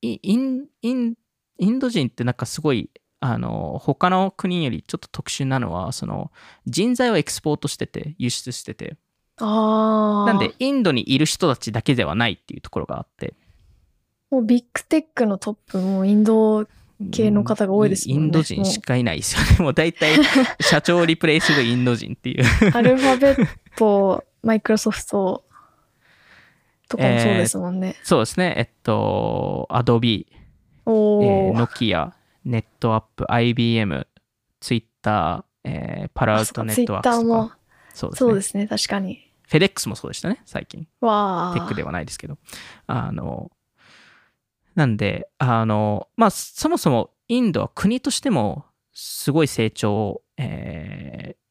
[0.01, 1.15] イイン、イン、
[1.57, 6.31] インド人ってなんかすごい、あの、他の国よりちょっと特殊なのは、その、
[6.67, 8.97] 人材をエクスポートしてて、輸出してて、
[9.37, 10.27] あー。
[10.27, 13.33] なんで、インドにいる人たちだけではないっていうところがあって、
[14.35, 16.67] もうビッグテックのトップもインド
[17.11, 19.63] 系の方が多いですもんねインド人しかいないですよね。
[19.63, 20.17] もう大体、
[20.59, 22.43] 社長をリプレイするインド人っていう。
[22.73, 25.45] アルファベット、マイクロソフト
[26.89, 27.95] とかもそうですもんね。
[28.03, 28.53] そうですね。
[28.57, 31.53] えっと、アドビ、ー、ー。
[31.53, 34.05] ノキア、ネットアップ、IBM、
[34.59, 37.57] ツイッター、えーパラアウトネツイッットワークスとターもか。、
[37.93, 38.27] そうですね。
[38.27, 39.25] そうですね、確かに。
[39.47, 40.87] フェデックスもそうでしたね、最近。
[41.01, 41.59] わー。
[41.59, 42.37] テックではないですけど。
[42.87, 43.51] あの、
[44.75, 51.45] なんで、あの、まあ、そもそもインドは国としてもすごい成長を、えー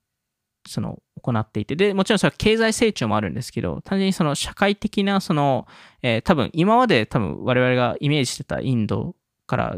[0.67, 5.67] その、行っていて、で、もちろんそれは経済成長もあるんですけど、単純にその社会的な、その、
[6.03, 9.15] えー多分今まで多分我々がイメージしてたインド
[9.47, 9.77] から、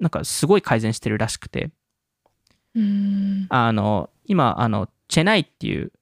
[0.00, 1.70] なんかすごい改善してるらしくて。
[3.48, 5.92] あの、今、あの、チェナイっていう、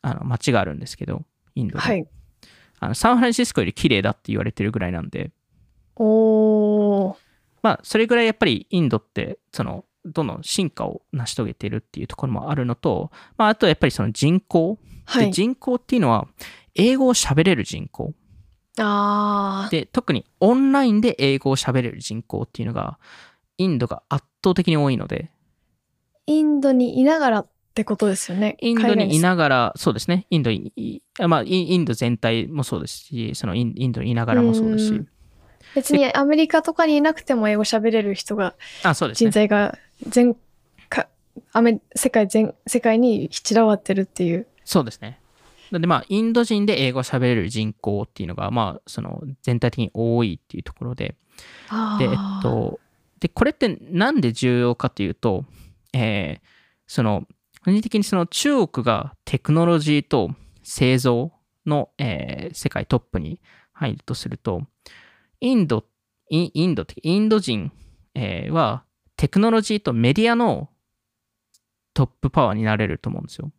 [0.00, 1.22] あの、街があるんですけど、
[1.54, 1.80] インドで。
[1.80, 2.06] はい。
[2.80, 5.32] あのサンフランシスコより綺麗だって言われてるぐらいなんで、
[5.96, 7.16] おー。
[7.62, 14.78] まあ、それぐらいやっぱりインドって、その、どんどん進化を成し遂げているっていうところもあるのと、まあ、あとやっぱりその人口。
[14.82, 15.32] ではい。
[15.32, 16.26] 人口っていうのは、
[16.74, 18.12] 英語を喋れる人口。
[18.78, 19.70] あー。
[19.70, 22.98] で、特にオンラインで英語を喋れる人口っていうのが、
[23.56, 25.30] インドが圧倒的に多いので、
[26.26, 28.56] インドにいながらってことですよね。
[28.60, 30.50] インドにいなながら、そうですね、インド
[31.28, 35.08] まあ、イインド全体もそうですし、そのインドにいながらもそうですしうん、
[35.74, 39.30] 別にアメリカとかにいなくても英語喋れる人が、あ、そうですね。
[39.30, 40.36] 人材が全
[40.88, 41.08] か、
[41.52, 44.46] アメ世界全、世界に散らばってるっていう。
[44.64, 45.20] そうですね。
[45.70, 51.16] なんでまあ、インド人で英語を喋れる人口っていうのが、まあ、その全体的に多いっていうところで、
[51.98, 52.78] で、えっと、
[53.18, 55.44] で、これってなんで重要かというと、
[55.92, 56.46] えー
[56.86, 57.26] その、
[57.64, 60.30] 個人的にその中国がテクノロジーと
[60.62, 61.32] 製造
[61.66, 63.40] の、えー世界トップに
[63.72, 64.62] 入るとすると、
[65.44, 65.84] インド、
[66.30, 67.70] イインドって、インド人、
[68.14, 68.84] えーは
[69.16, 70.70] テクノロジーとメディアの
[71.92, 73.52] トップパワーになれると思うんですよ。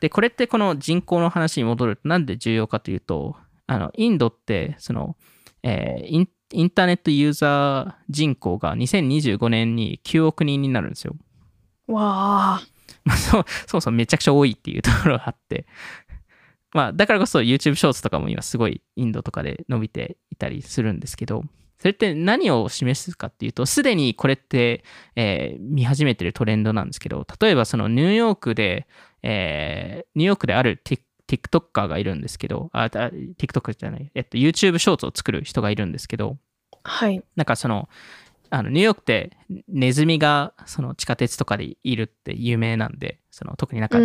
[0.00, 3.36] で、これってこの人口の話に戻るとなんで重要かというと、
[3.68, 5.16] あの、インドって、その、
[5.62, 11.16] えーインインターネットユーザー人口が2025年に9億人になるんですよ。
[11.88, 12.62] わあ、
[13.16, 15.66] そう、そもそもめちゃくちゃ多いっていうところがあって。
[16.72, 21.44] まあ、だからこそ YouTube ショーツとかも今すごいインドとかで伸びていたりするんですけど、
[21.78, 28.86] それって何を示すかっていうと、すでにこれって、えー見始めてるトレンドなんですけど、例えばそのニューヨークで、
[29.22, 36.38] えーニューヨークである Tik- TikToker がいるんですけど、TikTok じゃない、えっと、YouTube ショーツを作る人がいるんですけど、
[36.82, 37.22] はい。
[37.34, 37.88] なんかその、
[38.50, 39.36] あのニューヨークって
[39.68, 43.98] ネズミがその地下鉄とかでいるって有名なんで、その特になんか。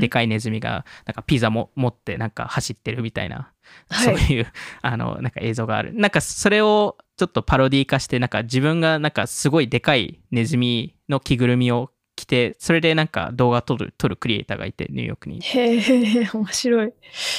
[0.00, 3.52] でかいネズミがなんかピザも持ってなんか走ってるみたいな、
[3.88, 4.46] はいそういう
[4.82, 5.92] あのなんか映像がある。
[5.94, 15.40] なんかそれをちょっとパロディ化してなんか自分がなんかすごいでかいネズミの着ぐるみを着てそれでなんか動画撮る撮るクリエイターがいてニューヨークに。
[15.40, 16.92] へえ、面白い。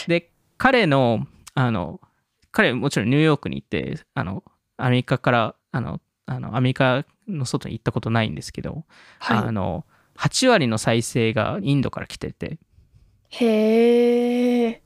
[0.08, 2.00] で彼のあの
[2.52, 4.44] 彼もちろんニューヨークに行ってあの
[4.78, 6.00] アメリカからあの
[6.36, 8.86] あのアメリカの外に行ったことないんですけど、
[9.20, 12.58] あはの8割の再生がインドから来てて
[13.32, 13.46] い。
[13.46, 14.82] へえ。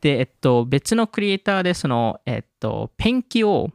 [0.00, 3.70] で、えっと、別のクリエイターで、その、えっと、ペンキを、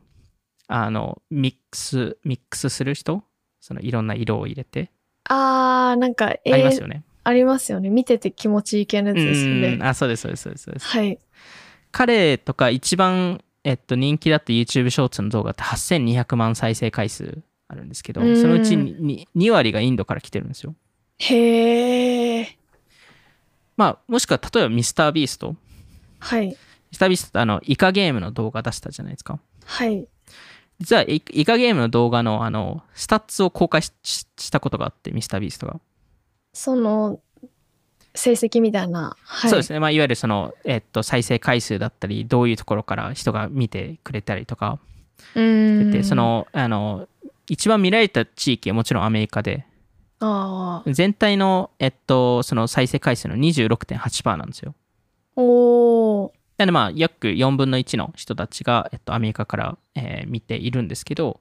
[0.68, 3.24] あの、ミックス、ミックスする人？
[3.60, 4.92] その、いろんな色を入れて、
[5.26, 7.04] あー、なんか、えありますよね。
[7.24, 7.90] ありますよね。
[7.90, 9.84] 見てて気持ちいい系のやつですよねうん。
[9.84, 10.88] あ、そうです、そうです、そうですそうです。
[10.88, 11.20] はい。
[11.92, 20.76] 彼とか一番、えっと、人気だった YouTube ショーツの動画って8200万再生回数あるんですけど、うんそのうちに 2, 割がインドから来てるんですよ。
[21.20, 22.58] へえ。
[23.78, 25.56] まあ、もしくは、例えば MrBeast。
[26.20, 26.48] はい。
[26.48, 29.40] MrBeast ってあの、イカゲームの動画出したじゃないですか。
[29.66, 30.08] はい。
[30.80, 33.92] 実はイカゲームの動画のあのスタッツを公開し
[34.52, 35.80] たことがあって、 MrBeast が。
[36.54, 37.22] その、
[38.14, 39.16] 成績みたいな。
[39.22, 39.50] はい。
[39.50, 39.80] そうですね。
[39.80, 44.80] まあ、いわゆるその、えっと、再生回数だったり、どういうところから人が見てくれたりとか、
[45.36, 45.92] うーん。
[45.92, 47.08] でそ、の、あの、
[47.48, 49.66] 一番見られた地域はもちろんアメリカで。
[50.88, 54.76] 全体の、えっと、その再生回数の26.8%なんですよ。
[55.36, 56.32] おー。
[56.58, 61.40] なのでまあ、約4分の1の人たちが、えっと、アメリカから、えー見ているんですけど、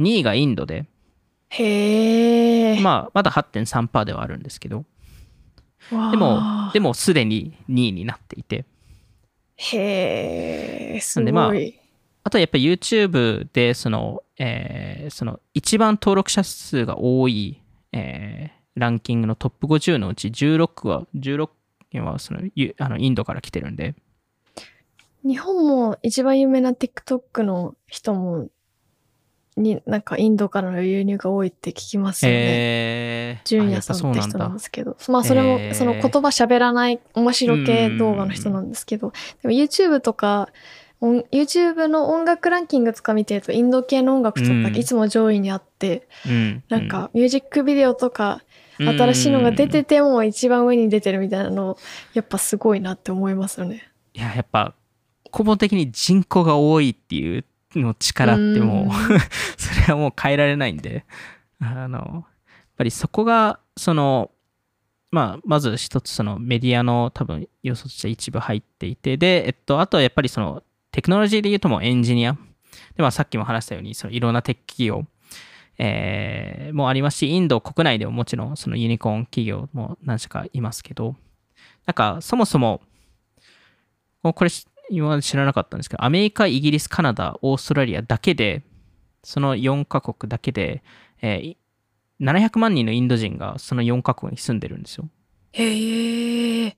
[0.00, 0.86] 2位がインドで、
[1.50, 2.80] へえ。
[2.80, 4.84] まあ、まだ8.3%ではあるんですけど、
[5.90, 8.64] でも、でもすでに2位になっていて、
[9.56, 11.78] へえ、すなんでまあごい。
[12.24, 17.60] あとやっぱり YouTube でその、えーその一番登録者数が多い、
[17.92, 21.48] えーランキングのトップ50のうち16は、16
[21.90, 23.94] 件はそのゆあのインドから来てるんで、
[25.24, 28.48] 日本も一番有名な TikTok の人も、
[29.58, 32.36] に、なんかインドからの輸入が多いって聞きますよね。
[32.38, 34.96] えー、純あやっぱ也さんって人なんだですけど。
[35.08, 40.48] まあそれも、えーその言葉喋らない面白系動画の人なんですけど、でも YouTube とか、
[41.00, 48.42] 音 YouTube の音楽ランキングとか見てると、インド系の音楽とうんかいつも上位にあって、うん、なんかミュージックビデオとか、
[48.78, 51.76] 新しいのが出てても一番上に出てるみたいなの、
[52.14, 53.88] やっぱすごいなって思いますよね。
[54.14, 54.74] いや、やっぱ
[55.36, 57.44] 根本的に人口が多いっていう
[57.74, 58.90] の力ってもう、うん。
[59.56, 61.04] それはもう変えられないんで、
[61.60, 62.24] あの、やっ
[62.76, 64.30] ぱりそこが、その、
[65.10, 70.62] まあ、まず一つそのメディアの多分要素として一部入っていて、で、えっと、あとはやっぱりその
[70.92, 72.32] テクノロジーで言うともうエンジニア。
[72.32, 72.38] で、
[72.98, 75.04] まあさっきも話したように、そのいろんなテック企業、
[75.78, 81.16] えーもありますし、インド国内でももちろんそのユニコーン企業も何社かいますけど、
[81.86, 82.82] なんかそもそも、
[84.22, 84.50] これ
[84.90, 88.62] 今まで知らなかったんですけど、アメリカ、イギリス、カナダ、オーストラリアだけで、
[89.22, 90.82] その4カ国だけで、
[91.20, 91.58] えーい
[92.20, 95.08] 700万人のインド人がその4カ国に住んでるんですよ。
[95.52, 96.76] へえ。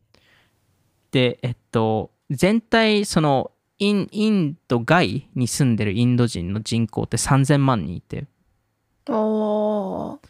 [1.11, 8.27] で、えっと、全体、その、インインド外に住んでるインド人の人口って3000万人いて、
[9.09, 10.29] おー。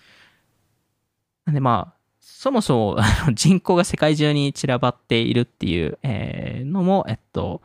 [1.46, 1.99] なんでまあ、
[2.40, 2.98] そもそも
[3.34, 7.60] 人口が世界中に散らばっているっていう、えーのも、えっと、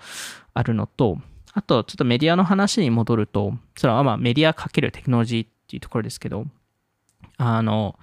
[0.53, 1.17] あるのと、
[1.53, 6.45] あと、ちょっとメディアの話に戻ると、それはまあメディアかけるテクノロジーっていうところですけど、
[7.37, 7.97] あの、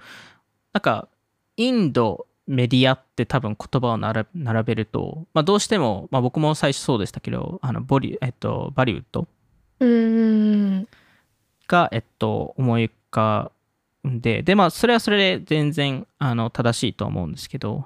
[0.73, 1.09] なんか、
[1.57, 9.27] インドメディアって多分言葉を並べると、まあどうしても、まあ僕も最初そうでしたけど、あの、ボリ、えっと、バリウッド。
[11.67, 13.51] が、えっと、思い浮か
[14.07, 17.85] んで、で、まあ、それはそれで全然、あの、正しいと思うんですけど、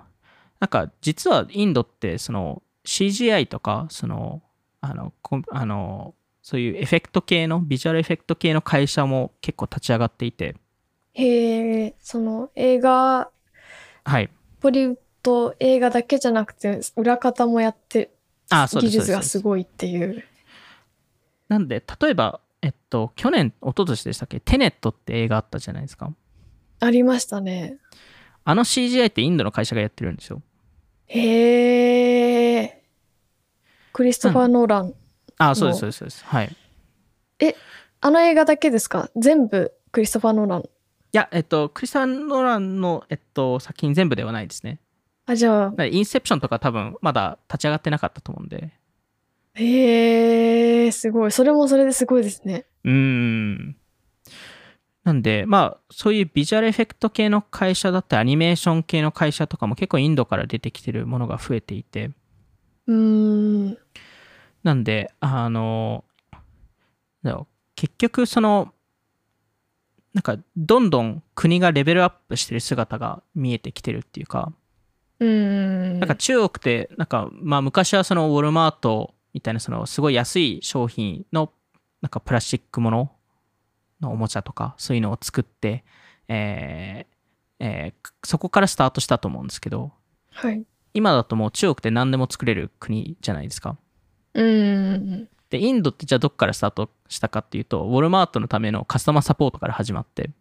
[0.60, 4.42] なんか、実はインドって、その、CGI とか、その、
[4.82, 5.14] あの、
[5.52, 10.56] あの、そういうエフェクト系の、ビジュアルエフェクト系の会社も結構立ち上がっていて、
[11.14, 13.30] へえ、その映画、
[14.04, 14.30] はい。
[14.62, 18.12] ボリウッド映画だけじゃなくて、裏方もやって、
[18.50, 18.92] あ、そうです。
[18.92, 20.24] 技術がすごいっていう。
[21.50, 26.14] なんで、例えば、えっと、去年、一昨年でしたっけ、テネットって映画あったじゃないですか。
[26.80, 27.78] ありましたね。
[28.44, 30.42] あの CGI ってインドの会社がやってるんですよ。
[31.08, 32.84] へえ。
[33.94, 34.94] クリストファー・ノーラン。
[35.38, 36.26] あ、そうです、もそうです、そうです。
[36.26, 36.56] はい。
[38.00, 39.10] あの映画だけですか？
[39.16, 40.62] 全部クリストファー・ノーラン。
[40.62, 40.64] い
[41.14, 44.80] や、えっと、クリスタン・ノーランの、えっと、作品全部ではないですね。
[45.26, 48.72] あ、じゃあインセプションとか多分まだ立ち上がってなかったと思うんで。
[49.58, 51.32] へえ、すごい。
[51.32, 52.66] それもそれですごいですね。
[52.84, 53.76] うーん。
[55.04, 62.12] なんで、まあ、そういうビジュアルエフェクト系の会社だったり、アニメーション系の会社とかも結構インドから出てきてるものが増えていて、
[62.88, 63.78] うーん。
[64.64, 66.04] なんで、あの、
[67.76, 68.74] 結局その、
[70.14, 74.52] なんか、どんどん国がレベルアップしてる姿が見えてきてるっていうか、
[75.20, 76.00] うーん。
[76.00, 81.52] なんか中国って、なんか、まあ昔はそのウォルマートみたいなそのすごい安い商品の、
[82.02, 83.12] なんかプラスチックもの
[84.02, 85.84] のおもちゃとか、そういうのを作って、
[86.28, 87.18] えー
[87.60, 89.92] えーそこからスタートしたと思うんですけど、
[90.32, 90.66] はい。
[90.94, 93.78] 今だともう中国って何でも作れる国じゃないですか。
[94.34, 95.30] うーん。
[95.50, 100.32] で、インドってじゃあどっからスタートしたかっていうと、ウォルマートのためのカスタマーサポートから始まって。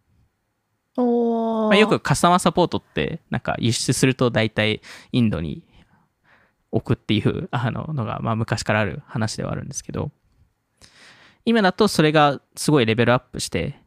[0.97, 4.80] まあ、よくカスタマーサポートって、なんか輸出すると大体
[5.12, 5.62] インドに
[6.77, 10.11] 置くっていう あののが、まあ昔からある話ではあるんですけど、
[11.45, 13.79] 今だとそれがすごいレベルアップして、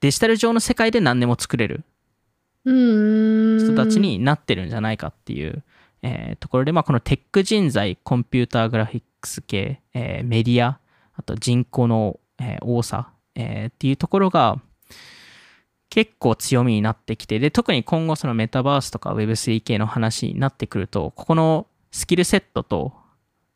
[0.00, 1.84] デジタル上の世界で何でも作れる。
[2.64, 5.62] 人たちになってるんじゃないかっていう、
[6.02, 10.80] えーところで、まあこのテック人材、コンピューターグラフィックス系、えーメディア、
[11.14, 14.60] あと人口の、えー多さ、えーっていうところが
[15.90, 21.66] 結構強みになってきて、で、特に今後そのメタバースとか Web3 系の話になってくると、ここの
[21.96, 22.92] スキルセットと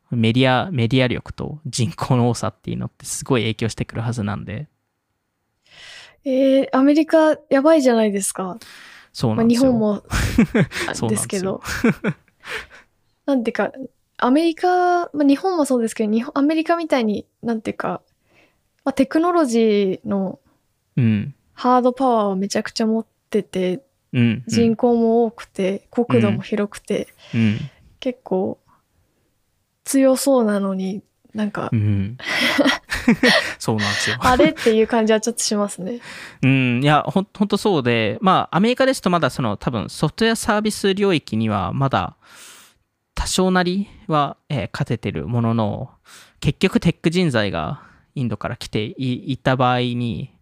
[0.09, 4.67] メディア、メディア力と人口の多さっていうのってすごい影響してくるはずなんで、
[6.25, 8.43] えー、アメリカやばいじゃないですか。
[8.43, 8.57] まあ、
[9.13, 9.71] そうなんですよ。
[9.71, 10.03] 日本も
[11.07, 11.61] ですけど。
[13.27, 13.71] なんていうか、
[14.17, 18.01] アメリカ、まあ、日本もそうですけど、日本アメリカみたいに、なんていうか、
[18.83, 20.39] まあ、テクノロジーの
[20.97, 21.35] うん。
[21.53, 23.83] ハードパワーをめちゃくちゃ持ってて、
[24.13, 24.19] うん。
[24.19, 27.59] うん人口も多くて、国土も広くて、うん。
[28.01, 28.59] 結構
[29.85, 32.17] 強そうなのに、なんかう、ん。
[33.57, 34.17] そうなんですよ。
[34.19, 36.01] あれっていう感じはちょっとしますね。
[36.43, 42.17] うん、いや、ほんとそうで、まあ、アメリカですとまだその多分ソフトウェアサービス領域にはまだ
[43.15, 45.91] 多少なりは、えー勝ててるものの、
[46.39, 47.83] 結局テック人材が
[48.15, 50.33] インドから来ていいた場合に、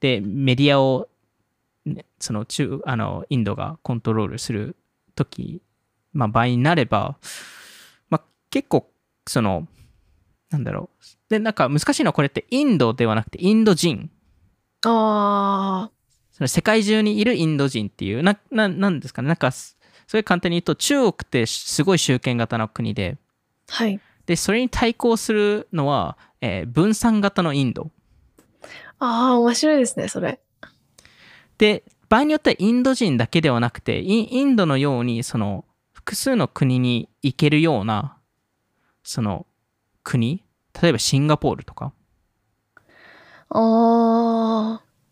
[0.00, 1.08] で、メディアを、
[1.84, 4.76] ねその中、あの、インドがコントロールする
[5.16, 5.62] とき、
[6.12, 7.16] まあ、場合になれば、
[8.10, 8.90] まあ、結構、
[9.26, 9.66] その、
[10.50, 11.04] なんだろう。
[11.30, 14.10] で、なんか難しいのはこれってインドではなくてインド人。
[14.84, 15.90] あ
[16.32, 19.28] その世界中にいるインド人っていう、な、ななんですかね。
[19.28, 23.16] なんか、すそれ簡単に言うと、中国ってすごい集権型の国で、
[23.70, 24.00] あ、はい。
[24.26, 27.90] で、それに対抗するのは、えー分散型のインド。
[28.98, 30.40] ああ、面白いですね、それ。
[31.58, 35.64] で、場合によってはインド人だけではなくて、インドのように、その、
[36.04, 38.18] 複数の国に行けるような、
[39.04, 39.46] その、
[40.02, 40.42] 国
[40.80, 41.92] 例えばシンガポールとか、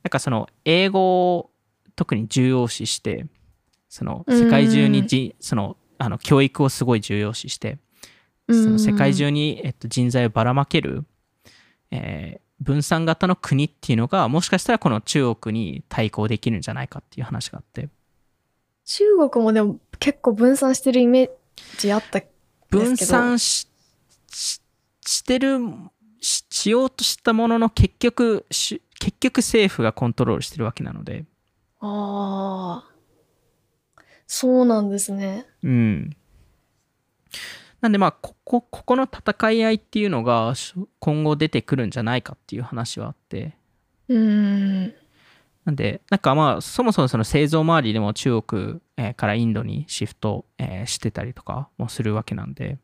[0.02, 1.50] なんかその、英語を
[1.94, 3.26] 特に重要視して、
[3.88, 7.78] その、世界中にじ、その、あの、教育をすごい重要視して、
[8.48, 11.04] その世界中に、えっと、人材をばらまける、
[11.92, 17.88] えー分散型の国っていうのが、もしかしたらこの中国に対抗できるんじゃないかっていう話があって、
[18.92, 21.30] 中国もでも結構分散してるイメー
[21.78, 22.30] ジあったんです
[22.68, 22.78] けど。
[22.80, 23.68] 分散し
[24.32, 24.60] し
[25.06, 25.60] してる
[26.20, 31.24] ししようとしたものの結局し結局政府がコントロールしてるわけなので
[31.78, 32.90] ああ、
[34.26, 35.46] そうなんですね。
[35.62, 36.16] うん
[37.80, 43.54] なんでまあここここの戦い合いっていうのがし今後出てくるんじゃないかっていう話はあって
[44.08, 44.99] うーん。
[45.64, 52.78] なんでなんかまあそもそもその製造周りでも中国、えーからインドにシフト、えーしてたりとかもするわけなんで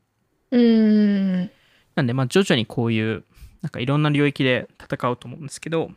[0.51, 1.51] うーん。
[1.95, 3.25] なんで、まあ、徐々にこういう、
[3.63, 5.91] なんかいろんな領域で戦うと思うんですけど、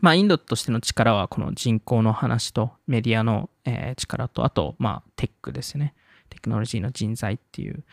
[0.00, 5.94] まあ、インドとしての力は、この人口の話と、メディアの、えー力と、あと、まあ、テックですね。
[6.30, 7.84] テクノロジーの人材っていう、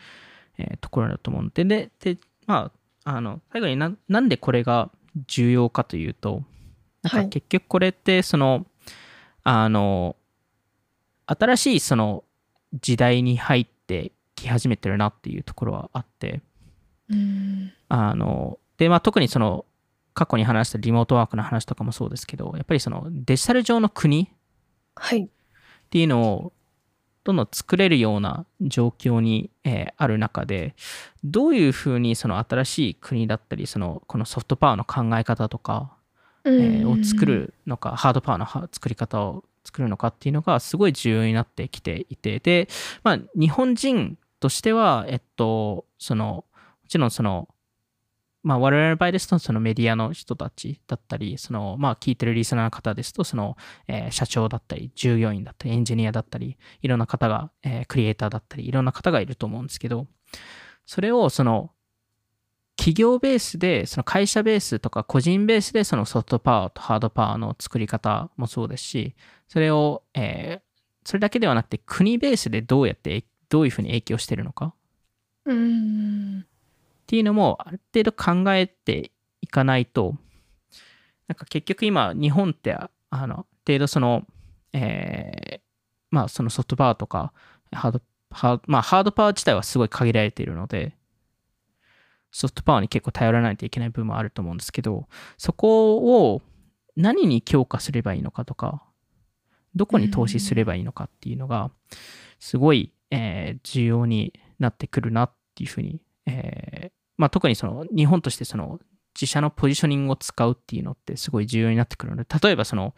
[0.58, 2.16] えーところだと思うので、で、で
[2.46, 2.70] ま
[3.04, 4.90] あ、あの、最後にな、なんでこれが
[5.26, 6.42] 重要かというと、
[7.02, 8.66] なんはいか結局これって、その、
[9.42, 10.16] あの、
[11.26, 12.24] 新しいその
[12.80, 16.42] 時代に入ってき始めてるなっていうところはあって、
[17.08, 17.72] うーん。
[17.88, 19.64] あの、で、まあ特にその、
[20.12, 24.26] 過去に話したリモートワークの話とかもそうですけど、やっぱりそのデジタル上の国っ
[24.96, 25.30] はい。
[25.88, 26.52] ていうのを
[27.24, 30.74] どんどん作れるような状況に、えーある中で、
[31.22, 35.96] どういうふうにその新しい国だったり、そのこのソフトパワーの考え方とか、
[36.44, 37.26] えーを作。
[37.26, 42.68] るのか、ハードパワーの作り方を作るのかっていうのがすごい重要になってきていて、で、
[43.02, 46.44] まあ、日本人としては、えっと、その、も
[46.88, 47.48] ちろんその、
[48.42, 60.06] まあ、我々の場合ですと、そのメディアの人たちだったり、その、まあ、聞いてるリスナーの方ですと、その、えー社長だったり、従業員だったり、エンジニアだったり、いろんな方が、えークリエイターだったり、いろんな方がいると思うんですけど、
[60.86, 61.70] それを、その、
[62.80, 69.14] 企業ベースで、その会社ベースとか個人ベースでそのソフトパワーとハードパワーの作り方もそうですし、
[69.48, 70.70] それを、えー
[71.02, 74.74] それだけではなくて国ベースでどうやって、どういうふうに影響してるのか？
[75.46, 76.40] うん。
[76.40, 76.44] っ
[77.06, 79.10] ていうのもある程度考えて
[79.40, 80.14] いかないと、
[81.26, 82.90] なんか結局今日本ってあ
[83.26, 84.26] の程度その、
[84.72, 85.60] えー
[86.10, 87.32] まあそのソフトパワーとか
[87.72, 90.94] ハードハーまあハードパワー自体はすごい限られているので、
[92.32, 95.96] ソフトパワーに結構頼らないといけない部分もあると思うんですけど、そこ
[96.32, 96.42] を
[96.96, 98.82] 何に強化すればいいのかとか、
[99.74, 101.70] どこに投資すればいいのかっていうのが、
[102.38, 108.78] すごい、えー重要になってくるなっていうふうに、えーまあ、特にその日本としてその
[109.14, 112.94] 自社のポジショニングを使うっていうのってすごい重要になってくるので、例えばその、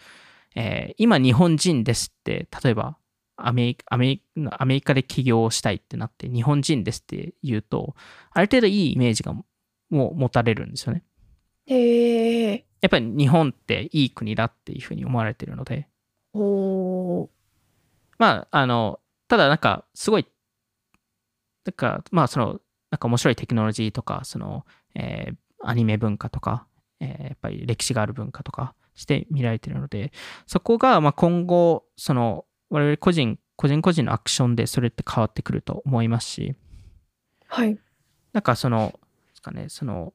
[0.55, 2.97] えー今日本人ですって、例えば
[3.37, 7.95] アメリカアメリアメリカで起業をしたいってなって、日本人ですって言うと、
[8.31, 9.35] ある程度いいイメージが
[9.91, 11.05] もう持たれるんですよね。
[11.67, 12.67] へえ。
[12.81, 15.89] やっぱり日本っていい国だっていうふうに思われてるので、
[16.35, 17.29] おー。
[18.19, 20.27] まあ、あの、ただなんか、すごい、
[21.65, 22.61] なんか、まあ、その、
[22.91, 26.67] なんか面白いテクノロジーとか、その、えーアニメ文化とか、
[26.99, 30.13] えーやっぱり歴史がある文化とか、して見られているので、
[30.47, 36.57] そこがまあ今後、その我々個人、個人個人のアクションでそれって変わってくると思いますし、
[37.47, 37.79] はい。
[38.33, 38.99] なんかその、
[39.29, 40.15] ですかね、その、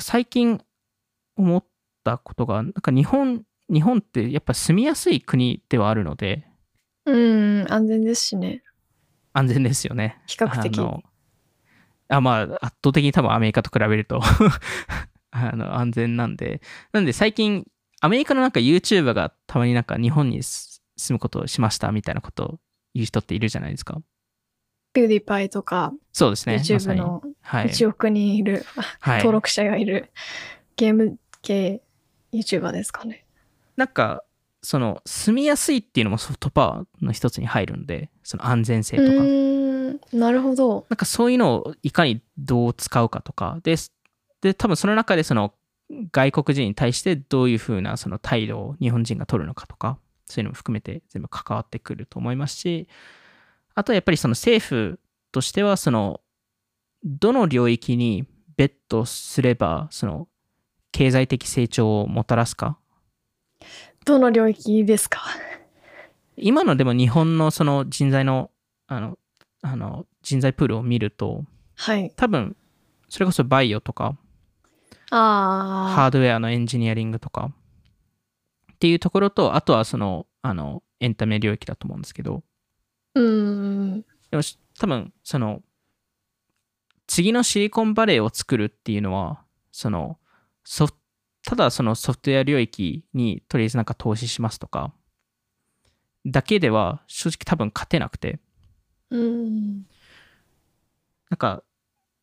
[0.00, 0.60] 最近
[1.36, 1.64] 思っ
[2.02, 6.44] たことが、なんか日本、日本ってやっぱ住みやすい国ではあるので、
[7.06, 7.16] う
[7.62, 8.64] ん、安全ですしね。
[9.32, 10.20] 安全ですよね。
[10.26, 11.02] 比較的あの
[12.08, 14.20] あまあ、圧倒的に多分アメリカと比べると
[15.30, 16.60] あの安全なんで。
[16.92, 17.64] なんで最近、
[18.00, 20.80] アメリカのなんか YouTuber がたまになんか日本に住
[21.10, 22.58] むことをしましたみたいなことを
[22.94, 24.00] 言う人っているじゃないですか。
[24.92, 26.56] ピューディパイとか、そうですね。
[26.56, 26.98] YouTube に。
[26.98, 27.66] のはい。
[27.68, 28.64] 1億人いる、
[29.00, 30.10] はい登録者がいる
[30.76, 31.82] ゲーム系
[32.32, 33.24] YouTuber ですかね。
[33.76, 34.24] なんか、
[34.62, 40.16] その、住みやすいっていうのもソフトパワーの一つに入るんで、その安全性うとか。
[40.16, 40.86] なるほど。
[40.90, 43.76] なんかそういうのをいかにどう使うかとか、で、
[44.40, 45.54] で多分その中でその
[46.12, 52.88] 外国人に対してどういうふうなその態度を日本人が取るのかとか、そういうのも含めて全部関わってくると思いますし、
[53.74, 55.00] あとはやっぱりその政府
[55.32, 56.20] としては、その、
[57.04, 58.26] どの領域に
[58.56, 60.28] ベットすれば、その、
[60.92, 62.78] 経済的成長をもたらすか。
[64.04, 65.22] どの領域ですか？
[66.36, 68.50] 今のでも日本のその人材の、
[68.86, 69.18] あの、
[69.62, 71.44] あの、人材プールを見ると、
[71.76, 72.12] はい。
[72.16, 72.56] 多分、
[73.08, 74.16] それこそバイオとか、
[75.10, 77.50] あハードウェアのエンジニアリングとか
[78.72, 83.20] っていうところと、あとはその、あの、エンタメ領域だと思うんですけど、ー。
[83.20, 84.04] うーん。
[84.30, 85.62] でもし多分、その、
[87.06, 89.42] 次のシリコンバレーを作るっていうのは、
[89.72, 90.18] その、
[90.64, 90.94] ソフ
[91.44, 94.92] ただそのソフトウェア領域にとりあえずなんか投資しますとか、
[96.26, 98.38] だけでは正直多分勝てなくて、
[99.10, 99.86] うーん。
[101.30, 101.62] なんか、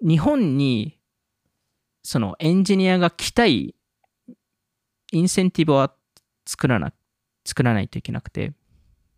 [0.02, 0.97] 日本に、
[2.08, 3.76] そのエンジニアが来たい
[5.12, 5.94] インセンティブは
[6.46, 6.94] 作らな、
[7.46, 8.54] 作らないといけなくて。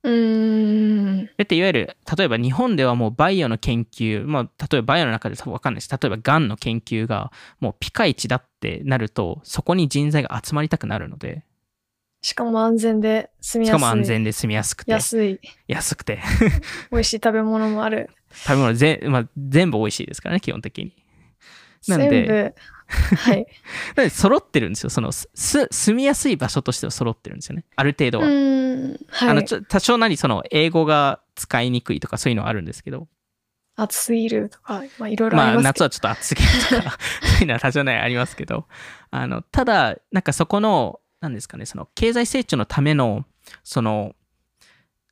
[0.01, 1.25] うーん。
[1.25, 5.91] だっていわゆる、例えば日本ではもうバイオの研究、まあ、例えばバイオの中で多分わかんないです。
[5.91, 11.45] 例えばガンの研究がもうピカイチだってなると、そこに人材が集まりたくなるので、
[12.23, 13.81] しかも安全で住みしやすい。
[13.81, 15.39] かも安全で住みやすくて、安い。
[15.67, 16.23] 安くて、
[16.91, 18.09] 美味しい食べ物もある。
[18.31, 20.95] 食べ物ぜ、まあ、全部美味しいですからね、基本的に。
[21.87, 22.55] なんで全部。
[22.89, 23.47] はい。
[23.95, 24.89] なので揃ってるんですよ。
[24.89, 27.65] そのすす住みやすい場所としては揃ってるんですよね。
[27.75, 28.27] ある程度うは。
[29.07, 29.55] はいあのち。
[29.55, 33.07] ょ多少なりその英語が使いにくいとかそういうのはあるんですけど、
[33.75, 35.63] 暑すぎるとか、まあいろいろあまあります。
[35.65, 36.49] 夏はちょっと暑すぎる
[36.81, 38.67] とか、 そういうのは多少なりありますけど、
[39.11, 43.25] あのただ、なんかそこの、なんですかね、その経済成長のための、
[43.63, 44.15] その、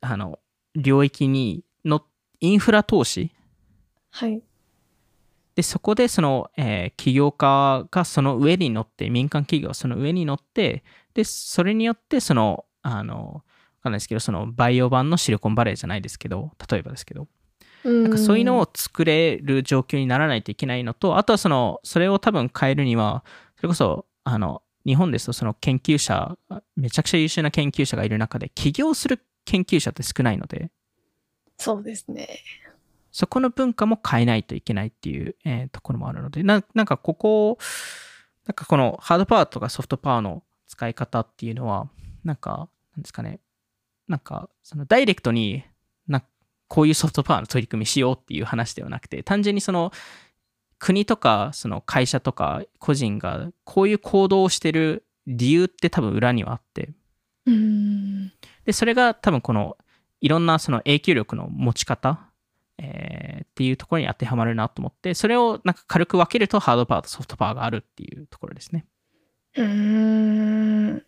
[0.00, 0.38] あの、
[0.74, 2.04] 領域にの
[2.40, 3.32] インフラ投資
[4.10, 4.42] はい。
[5.58, 10.84] で、そこでその、えー起業家がその上に乗って、民間企業がその上に乗って、
[11.14, 13.42] で、それによって、その、あの、わ
[13.82, 17.26] かんないですけど、そのバイオ版のシリコンバレーじゃないですけど、例えばですけど、
[17.82, 23.24] ななんかそういうのを作れる状況にならないといけないのと、あとはその、それを多分変えるには、
[23.56, 26.38] それこそ、あの、日本ですとその研究者、
[26.76, 30.70] めちゃくちゃ優秀な研究者がいる中で、起業する研究者って少ないので、
[31.56, 32.44] そうですね。
[33.10, 37.58] そこの文化も変えないといけないっていう、えーところもあるので、ななんかここ、
[38.46, 41.88] なんかこのハードパワーとかソフトパワーの使い方っていうのは、
[42.24, 43.40] なんか、なんですかね、
[44.08, 45.64] なんか、そのダイレクトに
[46.06, 46.22] な、
[46.66, 49.92] こういうソフトパワーの取り組みしようっていう話ではなくて、単純にその、
[50.78, 56.92] 国とか、その会社とか個人がこういう行動をしてる理由って多分裏にはあって。
[58.64, 59.76] で、それが多分この、
[60.20, 62.27] いろんなその影響力の持ち方、
[62.78, 68.86] えーっていうところに当てはまるなと思って、それをなんか軽く分けるとハードパワーとソフトパワーがあるっていうところですね。
[69.56, 71.02] うーん。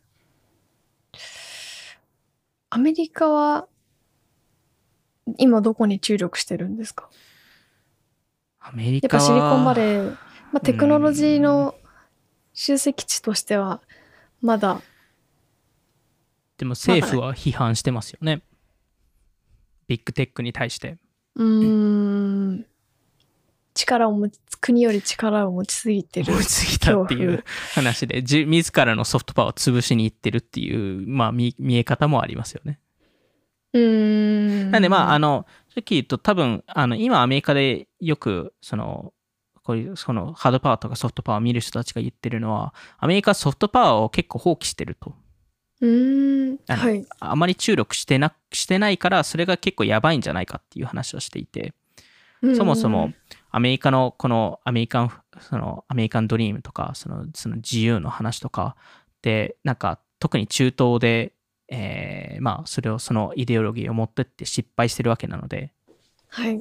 [2.70, 3.68] アメリカは、
[5.38, 7.08] 今どこに注力してるんですか？
[8.58, 9.22] アメリカは。
[9.22, 10.16] やっぱシリコンバレー、ま
[10.54, 11.76] あ、テクノロジーの
[12.52, 13.80] 集積地としては、
[14.42, 14.82] まだ、
[16.58, 18.42] でも政府は批判してますよね。
[19.86, 20.96] ビッグテックに対して。
[21.36, 22.66] うーん、
[23.74, 26.44] 力を持ち、国より力を持ちすぎてる思い。
[26.44, 32.78] つぎたっていう話で、じ自らのソフトパワーを潰しに行ってるっていう、まあ見見え方もありますよね。
[33.72, 34.70] うーん。
[34.70, 39.12] なんでまあ、あの、正直言うと多分、あの、今アメリカでよく、その、
[39.62, 45.14] こういう、その、ハードパワーとかソフトパワーを見る人たちが言ってるのは、アメリカはソフトパワーを結構放棄してると。
[45.80, 47.06] うーん、あのはい。
[47.20, 51.74] あまり注力してな、してないから、それが結構やばいんじゃないかっていう話をしていて、
[52.54, 53.12] そもそも
[53.50, 58.76] アメリカのこのアメリカンフそのアメリカンドリームとか、そのその自由の話とか
[59.22, 61.32] で、なんか特に中東で、
[61.68, 65.72] えーまあそれをそのイデオロギーを持ってって失敗してるわけなので、
[66.28, 66.60] はい。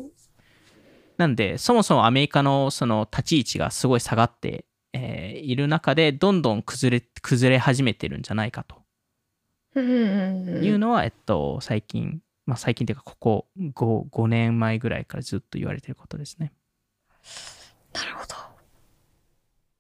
[1.18, 8.84] なんで、そもそもアメリカのその立ち位置がすごい下がって、えーいる中で、どんどん崩れ、崩れ始めてるんじゃないかと。
[9.76, 16.52] いうのは、えっと、最近、まあ最近というか、ここ 5, 5年前ぐらいからずっと言われてることですね。
[17.94, 18.36] なるほど。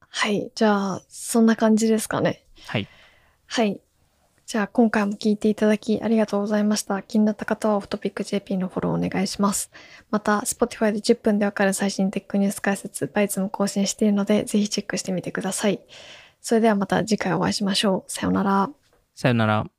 [0.09, 0.51] はい。
[0.53, 2.43] じゃあ、そんな感じですかね。
[2.67, 2.87] はい。
[3.47, 3.79] はい。
[4.45, 7.01] じゃあ、今回も聞いていただきありがとうございました。
[7.03, 9.71] 気になった方はオフトピック JP のフォローお願いします。
[10.09, 15.79] また、Spotify で10分でわかる最新テックニュース解説、バイツも更新しているので、ぜひチェックしてみてください。
[16.41, 18.11] それではまた次回お会いしましょう。
[18.11, 18.69] さようなら。
[19.13, 19.69] さよなら。